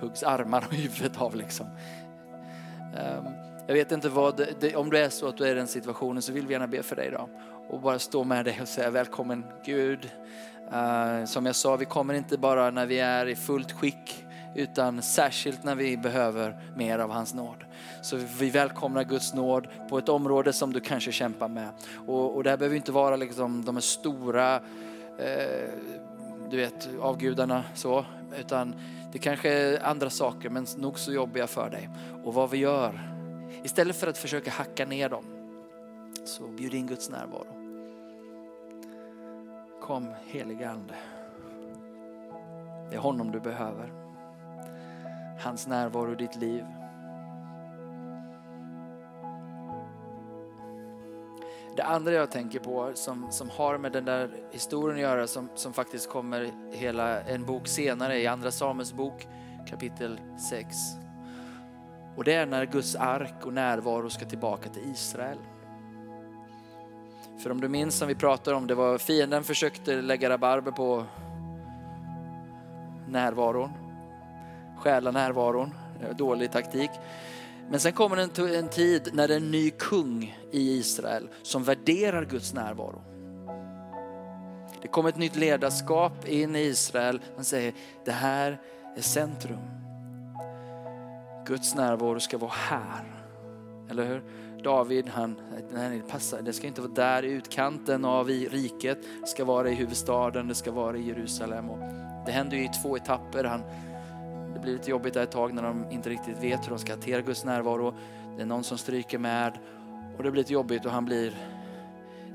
[0.00, 1.66] huggs armar och huvudet av liksom.
[2.96, 3.24] Ehm,
[3.66, 6.22] jag vet inte vad, det, om det är så att du är i den situationen
[6.22, 7.28] så vill vi gärna be för dig idag.
[7.68, 10.10] Och bara stå med dig och säga välkommen Gud.
[10.72, 15.02] Ehm, som jag sa, vi kommer inte bara när vi är i fullt skick utan
[15.02, 17.64] särskilt när vi behöver mer av hans nåd.
[18.02, 21.68] Så vi välkomnar Guds nåd på ett område som du kanske kämpar med.
[22.06, 24.60] Och, och det här behöver inte vara liksom de stora,
[25.18, 25.70] eh,
[26.50, 28.04] du vet, avgudarna så,
[28.40, 28.74] utan
[29.12, 31.88] det kanske är andra saker men nog så jobbiga för dig.
[32.24, 33.00] Och vad vi gör,
[33.64, 35.24] istället för att försöka hacka ner dem,
[36.24, 37.46] så bjud in Guds närvaro.
[39.80, 40.94] Kom helige Ande.
[42.90, 43.92] Det är honom du behöver.
[45.40, 46.64] Hans närvaro i ditt liv.
[51.88, 55.72] Andra jag tänker på som, som har med den där historien att göra som, som
[55.72, 59.28] faktiskt kommer hela en bok senare i Andra Samuels bok
[59.66, 60.20] kapitel
[60.50, 60.76] 6.
[62.16, 65.38] Och det är när Guds ark och närvaro ska tillbaka till Israel.
[67.42, 71.04] För om du minns som vi pratade om, det var fienden försökte lägga rabarber på
[73.08, 73.72] närvaron,
[74.78, 75.74] stjäla närvaron,
[76.16, 76.90] dålig taktik.
[77.70, 81.64] Men sen kommer en, en tid när det är en ny kung i Israel som
[81.64, 83.02] värderar Guds närvaro.
[84.82, 87.20] Det kommer ett nytt ledarskap in i Israel.
[87.34, 88.60] Man säger det här
[88.96, 89.60] är centrum.
[91.46, 93.04] Guds närvaro ska vara här.
[93.90, 94.22] Eller hur?
[94.62, 95.40] David, han,
[95.72, 98.98] nej, det, passar, det ska inte vara där i utkanten av riket.
[99.20, 101.70] Det ska vara i huvudstaden, det ska vara i Jerusalem.
[101.70, 101.78] Och
[102.26, 103.44] det händer ju i två etapper.
[103.44, 103.62] Han,
[104.58, 106.92] det blir lite jobbigt där ett tag när de inte riktigt vet hur de ska
[106.92, 107.94] hantera Guds närvaro.
[108.36, 109.58] Det är någon som stryker med
[110.16, 111.34] och det blir lite jobbigt och han blir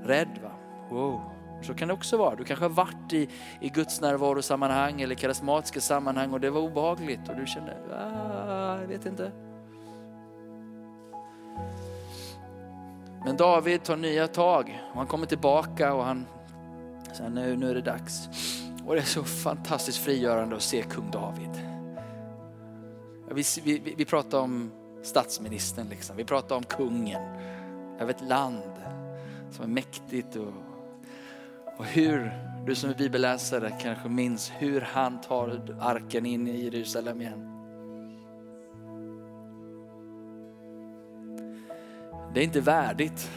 [0.04, 0.40] rädd.
[0.44, 0.52] Va?
[0.90, 1.22] Wow.
[1.62, 2.36] Så kan det också vara.
[2.36, 3.30] Du kanske har varit i,
[3.62, 8.88] i Guds närvarosammanhang eller karismatiska sammanhang och det var obehagligt och du kände, ah, jag
[8.88, 9.32] vet inte.
[13.26, 16.26] Men David tar nya tag och han kommer tillbaka och han
[17.14, 18.30] säger nu, nu är det dags.
[18.86, 21.63] Och det är så fantastiskt frigörande att se kung David.
[23.34, 24.72] Vi, vi, vi pratar om
[25.04, 26.18] statsministern, liksom.
[26.18, 27.22] vi pratar om kungen
[28.00, 28.72] över ett land
[29.52, 30.36] som är mäktigt.
[30.36, 30.54] Och,
[31.78, 32.32] och hur,
[32.66, 37.50] du som är bibelläsare kanske minns hur han tar arken in i Jerusalem igen.
[42.34, 43.32] Det är inte värdigt.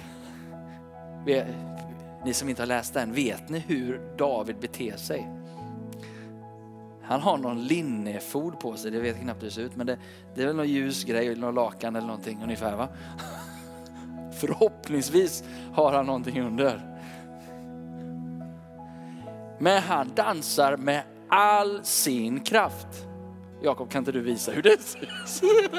[2.24, 5.45] Ni som inte har läst den, vet ni hur David beter sig?
[7.09, 9.87] Han har någon linnefod på sig, det vet jag knappt hur det ser ut, men
[9.87, 9.99] det,
[10.35, 12.89] det är väl någon ljus grej, någon lakan eller någonting ungefär va?
[14.41, 16.81] Förhoppningsvis har han någonting under.
[19.59, 23.07] Men han dansar med all sin kraft.
[23.63, 25.71] Jakob, kan inte du visa hur det ser ut?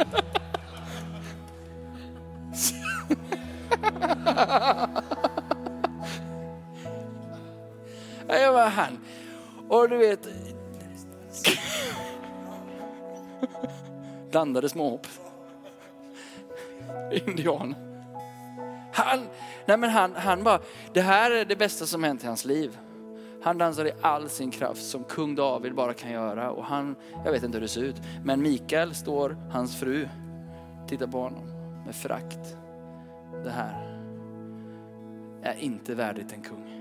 [8.28, 8.98] Jag bara, han.
[9.70, 10.28] Och du vet,
[14.32, 15.08] Blandade småhopp.
[17.28, 17.76] indian.
[18.94, 19.20] Han,
[19.66, 20.60] nej men han, han bara,
[20.94, 22.78] det här är det bästa som hänt i hans liv.
[23.44, 26.52] Han dansar i all sin kraft som kung David bara kan göra.
[26.52, 30.08] Och han, jag vet inte hur det ser ut, men Mikael står, hans fru,
[30.88, 31.50] tittar på honom
[31.86, 32.58] med frakt.
[33.44, 33.98] Det här
[35.44, 36.74] är inte värdigt en kung.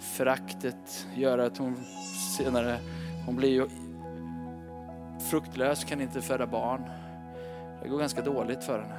[0.00, 1.76] Föraktet gör att hon
[2.36, 2.78] senare,
[3.28, 3.68] hon blir ju
[5.30, 6.90] fruktlös, kan inte föda barn.
[7.82, 8.98] Det går ganska dåligt för henne.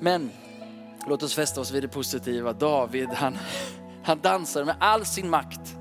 [0.00, 0.30] Men
[1.06, 2.52] låt oss fästa oss vid det positiva.
[2.52, 3.38] David, han,
[4.02, 5.76] han dansar med all sin makt.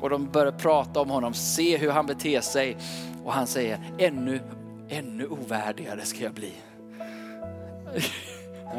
[0.00, 2.76] Och de börjar prata om honom, se hur han beter sig.
[3.24, 4.40] Och han säger, ännu,
[4.88, 6.52] ännu ovärdigare ska jag bli.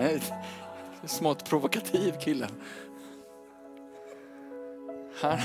[1.05, 2.51] Smått provokativ killen.
[5.22, 5.38] Han,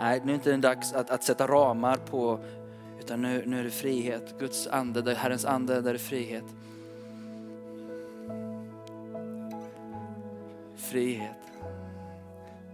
[0.00, 2.40] nej, nu är inte dags att, att sätta ramar på,
[3.00, 4.34] utan nu, nu är det frihet.
[4.38, 6.44] Guds ande, Herrens ande, där är frihet.
[10.76, 11.36] Frihet.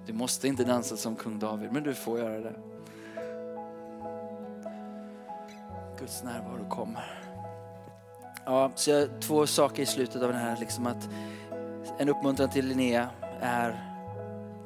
[0.06, 2.54] Du måste inte dansa som kung David, men du får göra det.
[5.98, 7.20] Guds närvaro kommer.
[8.44, 11.08] Ja, så jag, två saker i slutet av den här, liksom att
[11.98, 13.08] en uppmuntran till Linnea
[13.40, 13.87] är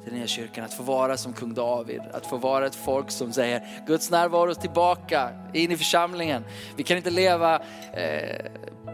[0.03, 3.33] till den kyrkan, att få vara som kung David, att få vara ett folk som
[3.33, 6.43] säger Guds närvaro tillbaka in i församlingen.
[6.75, 7.61] Vi kan inte leva
[7.93, 8.45] eh,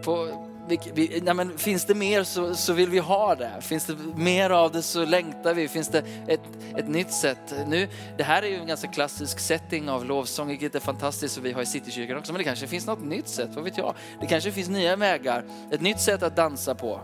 [0.03, 3.51] på vi, vi, nej men finns det mer så, så vill vi ha det.
[3.62, 5.68] Finns det mer av det så längtar vi.
[5.68, 6.41] Finns det ett,
[6.76, 7.55] ett nytt sätt?
[7.68, 7.88] Nu,
[8.18, 11.51] det här är ju en ganska klassisk setting av lovsång, vilket är fantastiskt och vi
[11.51, 12.34] har i Citykyrkan också.
[12.34, 13.95] Men det kanske finns något nytt sätt, vad vet jag?
[14.22, 17.01] Det kanske finns nya vägar, ett nytt sätt att dansa på.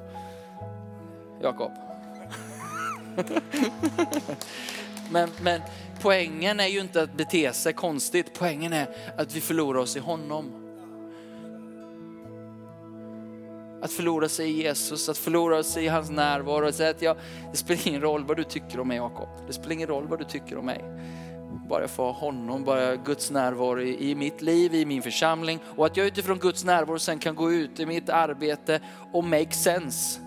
[1.41, 1.84] Jakob?
[5.11, 5.61] men, men
[6.01, 8.87] poängen är ju inte att bete sig konstigt, poängen är
[9.17, 10.61] att vi förlorar oss i honom.
[13.81, 17.17] Att förlora sig i Jesus, att förlora sig i hans närvaro och säga att jag,
[17.51, 19.27] det spelar ingen roll vad du tycker om mig Jakob.
[19.47, 20.83] Det spelar ingen roll vad du tycker om mig.
[21.69, 25.59] Bara jag får ha honom, bara Guds närvaro i, i mitt liv, i min församling.
[25.75, 28.79] Och att jag utifrån Guds närvaro sen kan gå ut i mitt arbete
[29.11, 30.19] och make sense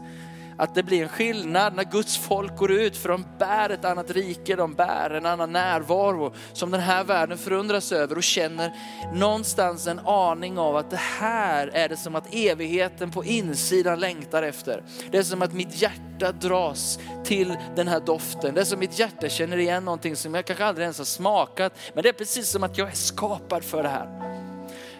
[0.58, 4.10] att det blir en skillnad när Guds folk går ut för de bär ett annat
[4.10, 8.72] rike, de bär en annan närvaro som den här världen förundras över och känner
[9.14, 14.42] någonstans en aning av att det här är det som att evigheten på insidan längtar
[14.42, 14.82] efter.
[15.10, 18.54] Det är som att mitt hjärta dras till den här doften.
[18.54, 21.04] Det är som att mitt hjärta känner igen någonting som jag kanske aldrig ens har
[21.04, 21.72] smakat.
[21.94, 24.38] Men det är precis som att jag är skapad för det här.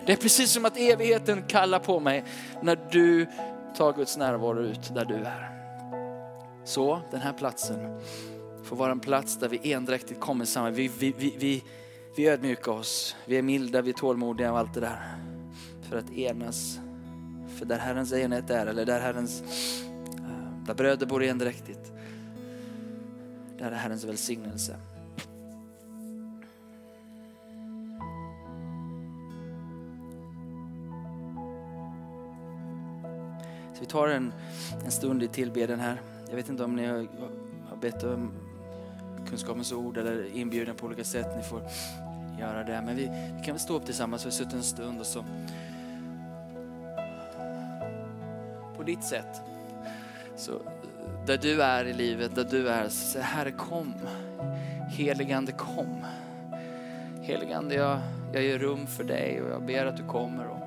[0.07, 2.25] Det är precis som att evigheten kallar på mig
[2.63, 3.27] när du
[3.79, 5.51] ta Guds närvaro ut där du är.
[6.65, 8.01] Så den här platsen
[8.65, 10.75] får vara en plats där vi endräktigt kommer samman.
[10.75, 11.65] Vi, vi, vi, vi,
[12.17, 15.03] vi ödmjukar oss, vi är milda, vi är tålmodiga och allt det där.
[15.83, 16.81] För att enas.
[17.59, 19.43] För där Herrens enhet är, eller där Herrens,
[20.17, 21.93] eh, där bröder bor endräktigt.
[23.59, 24.77] Där är Herrens välsignelse.
[33.79, 34.33] Så vi tar en,
[34.85, 36.01] en stund i tillbeden här.
[36.29, 37.07] Jag vet inte om ni har,
[37.69, 38.33] har bett om
[39.29, 41.37] kunskapens ord eller inbjudan på olika sätt.
[41.37, 41.63] Ni får
[42.39, 42.83] göra det.
[42.87, 43.03] Men vi,
[43.39, 44.23] vi kan väl stå upp tillsammans.
[44.23, 45.25] Vi har suttit en stund och så
[48.77, 49.41] på ditt sätt.
[50.37, 50.53] Så
[51.27, 53.95] där du är i livet, där du är, så säg Herre kom.
[54.91, 56.05] Heligande kom.
[57.23, 57.99] Heligande jag,
[58.33, 60.58] jag ger rum för dig och jag ber att du kommer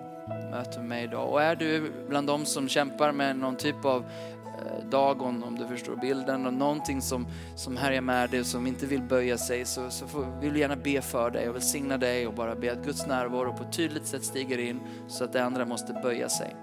[0.52, 1.30] möter med mig idag.
[1.30, 4.06] Och är du bland de som kämpar med någon typ av
[4.46, 8.68] eh, dagon, om du förstår bilden, och någonting som, som härjar med dig och som
[8.68, 11.98] inte vill böja sig, så, så får, vill vi gärna be för dig och välsigna
[11.98, 15.34] dig och bara be att Guds närvaro på ett tydligt sätt stiger in så att
[15.34, 16.56] det andra måste böja sig.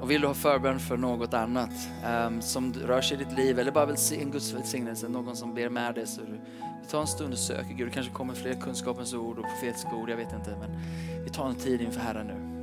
[0.00, 1.70] Och vill du ha förbön för något annat
[2.26, 5.36] um, som rör sig i ditt liv eller bara vill se en Guds välsignelse, någon
[5.36, 6.40] som ber med dig så du
[6.90, 7.86] Ta en stund och sök Gud.
[7.86, 10.56] Det kanske kommer fler kunskapens ord och profetiska ord, jag vet inte.
[10.60, 10.70] Men
[11.24, 12.55] vi tar en tid inför Herren nu.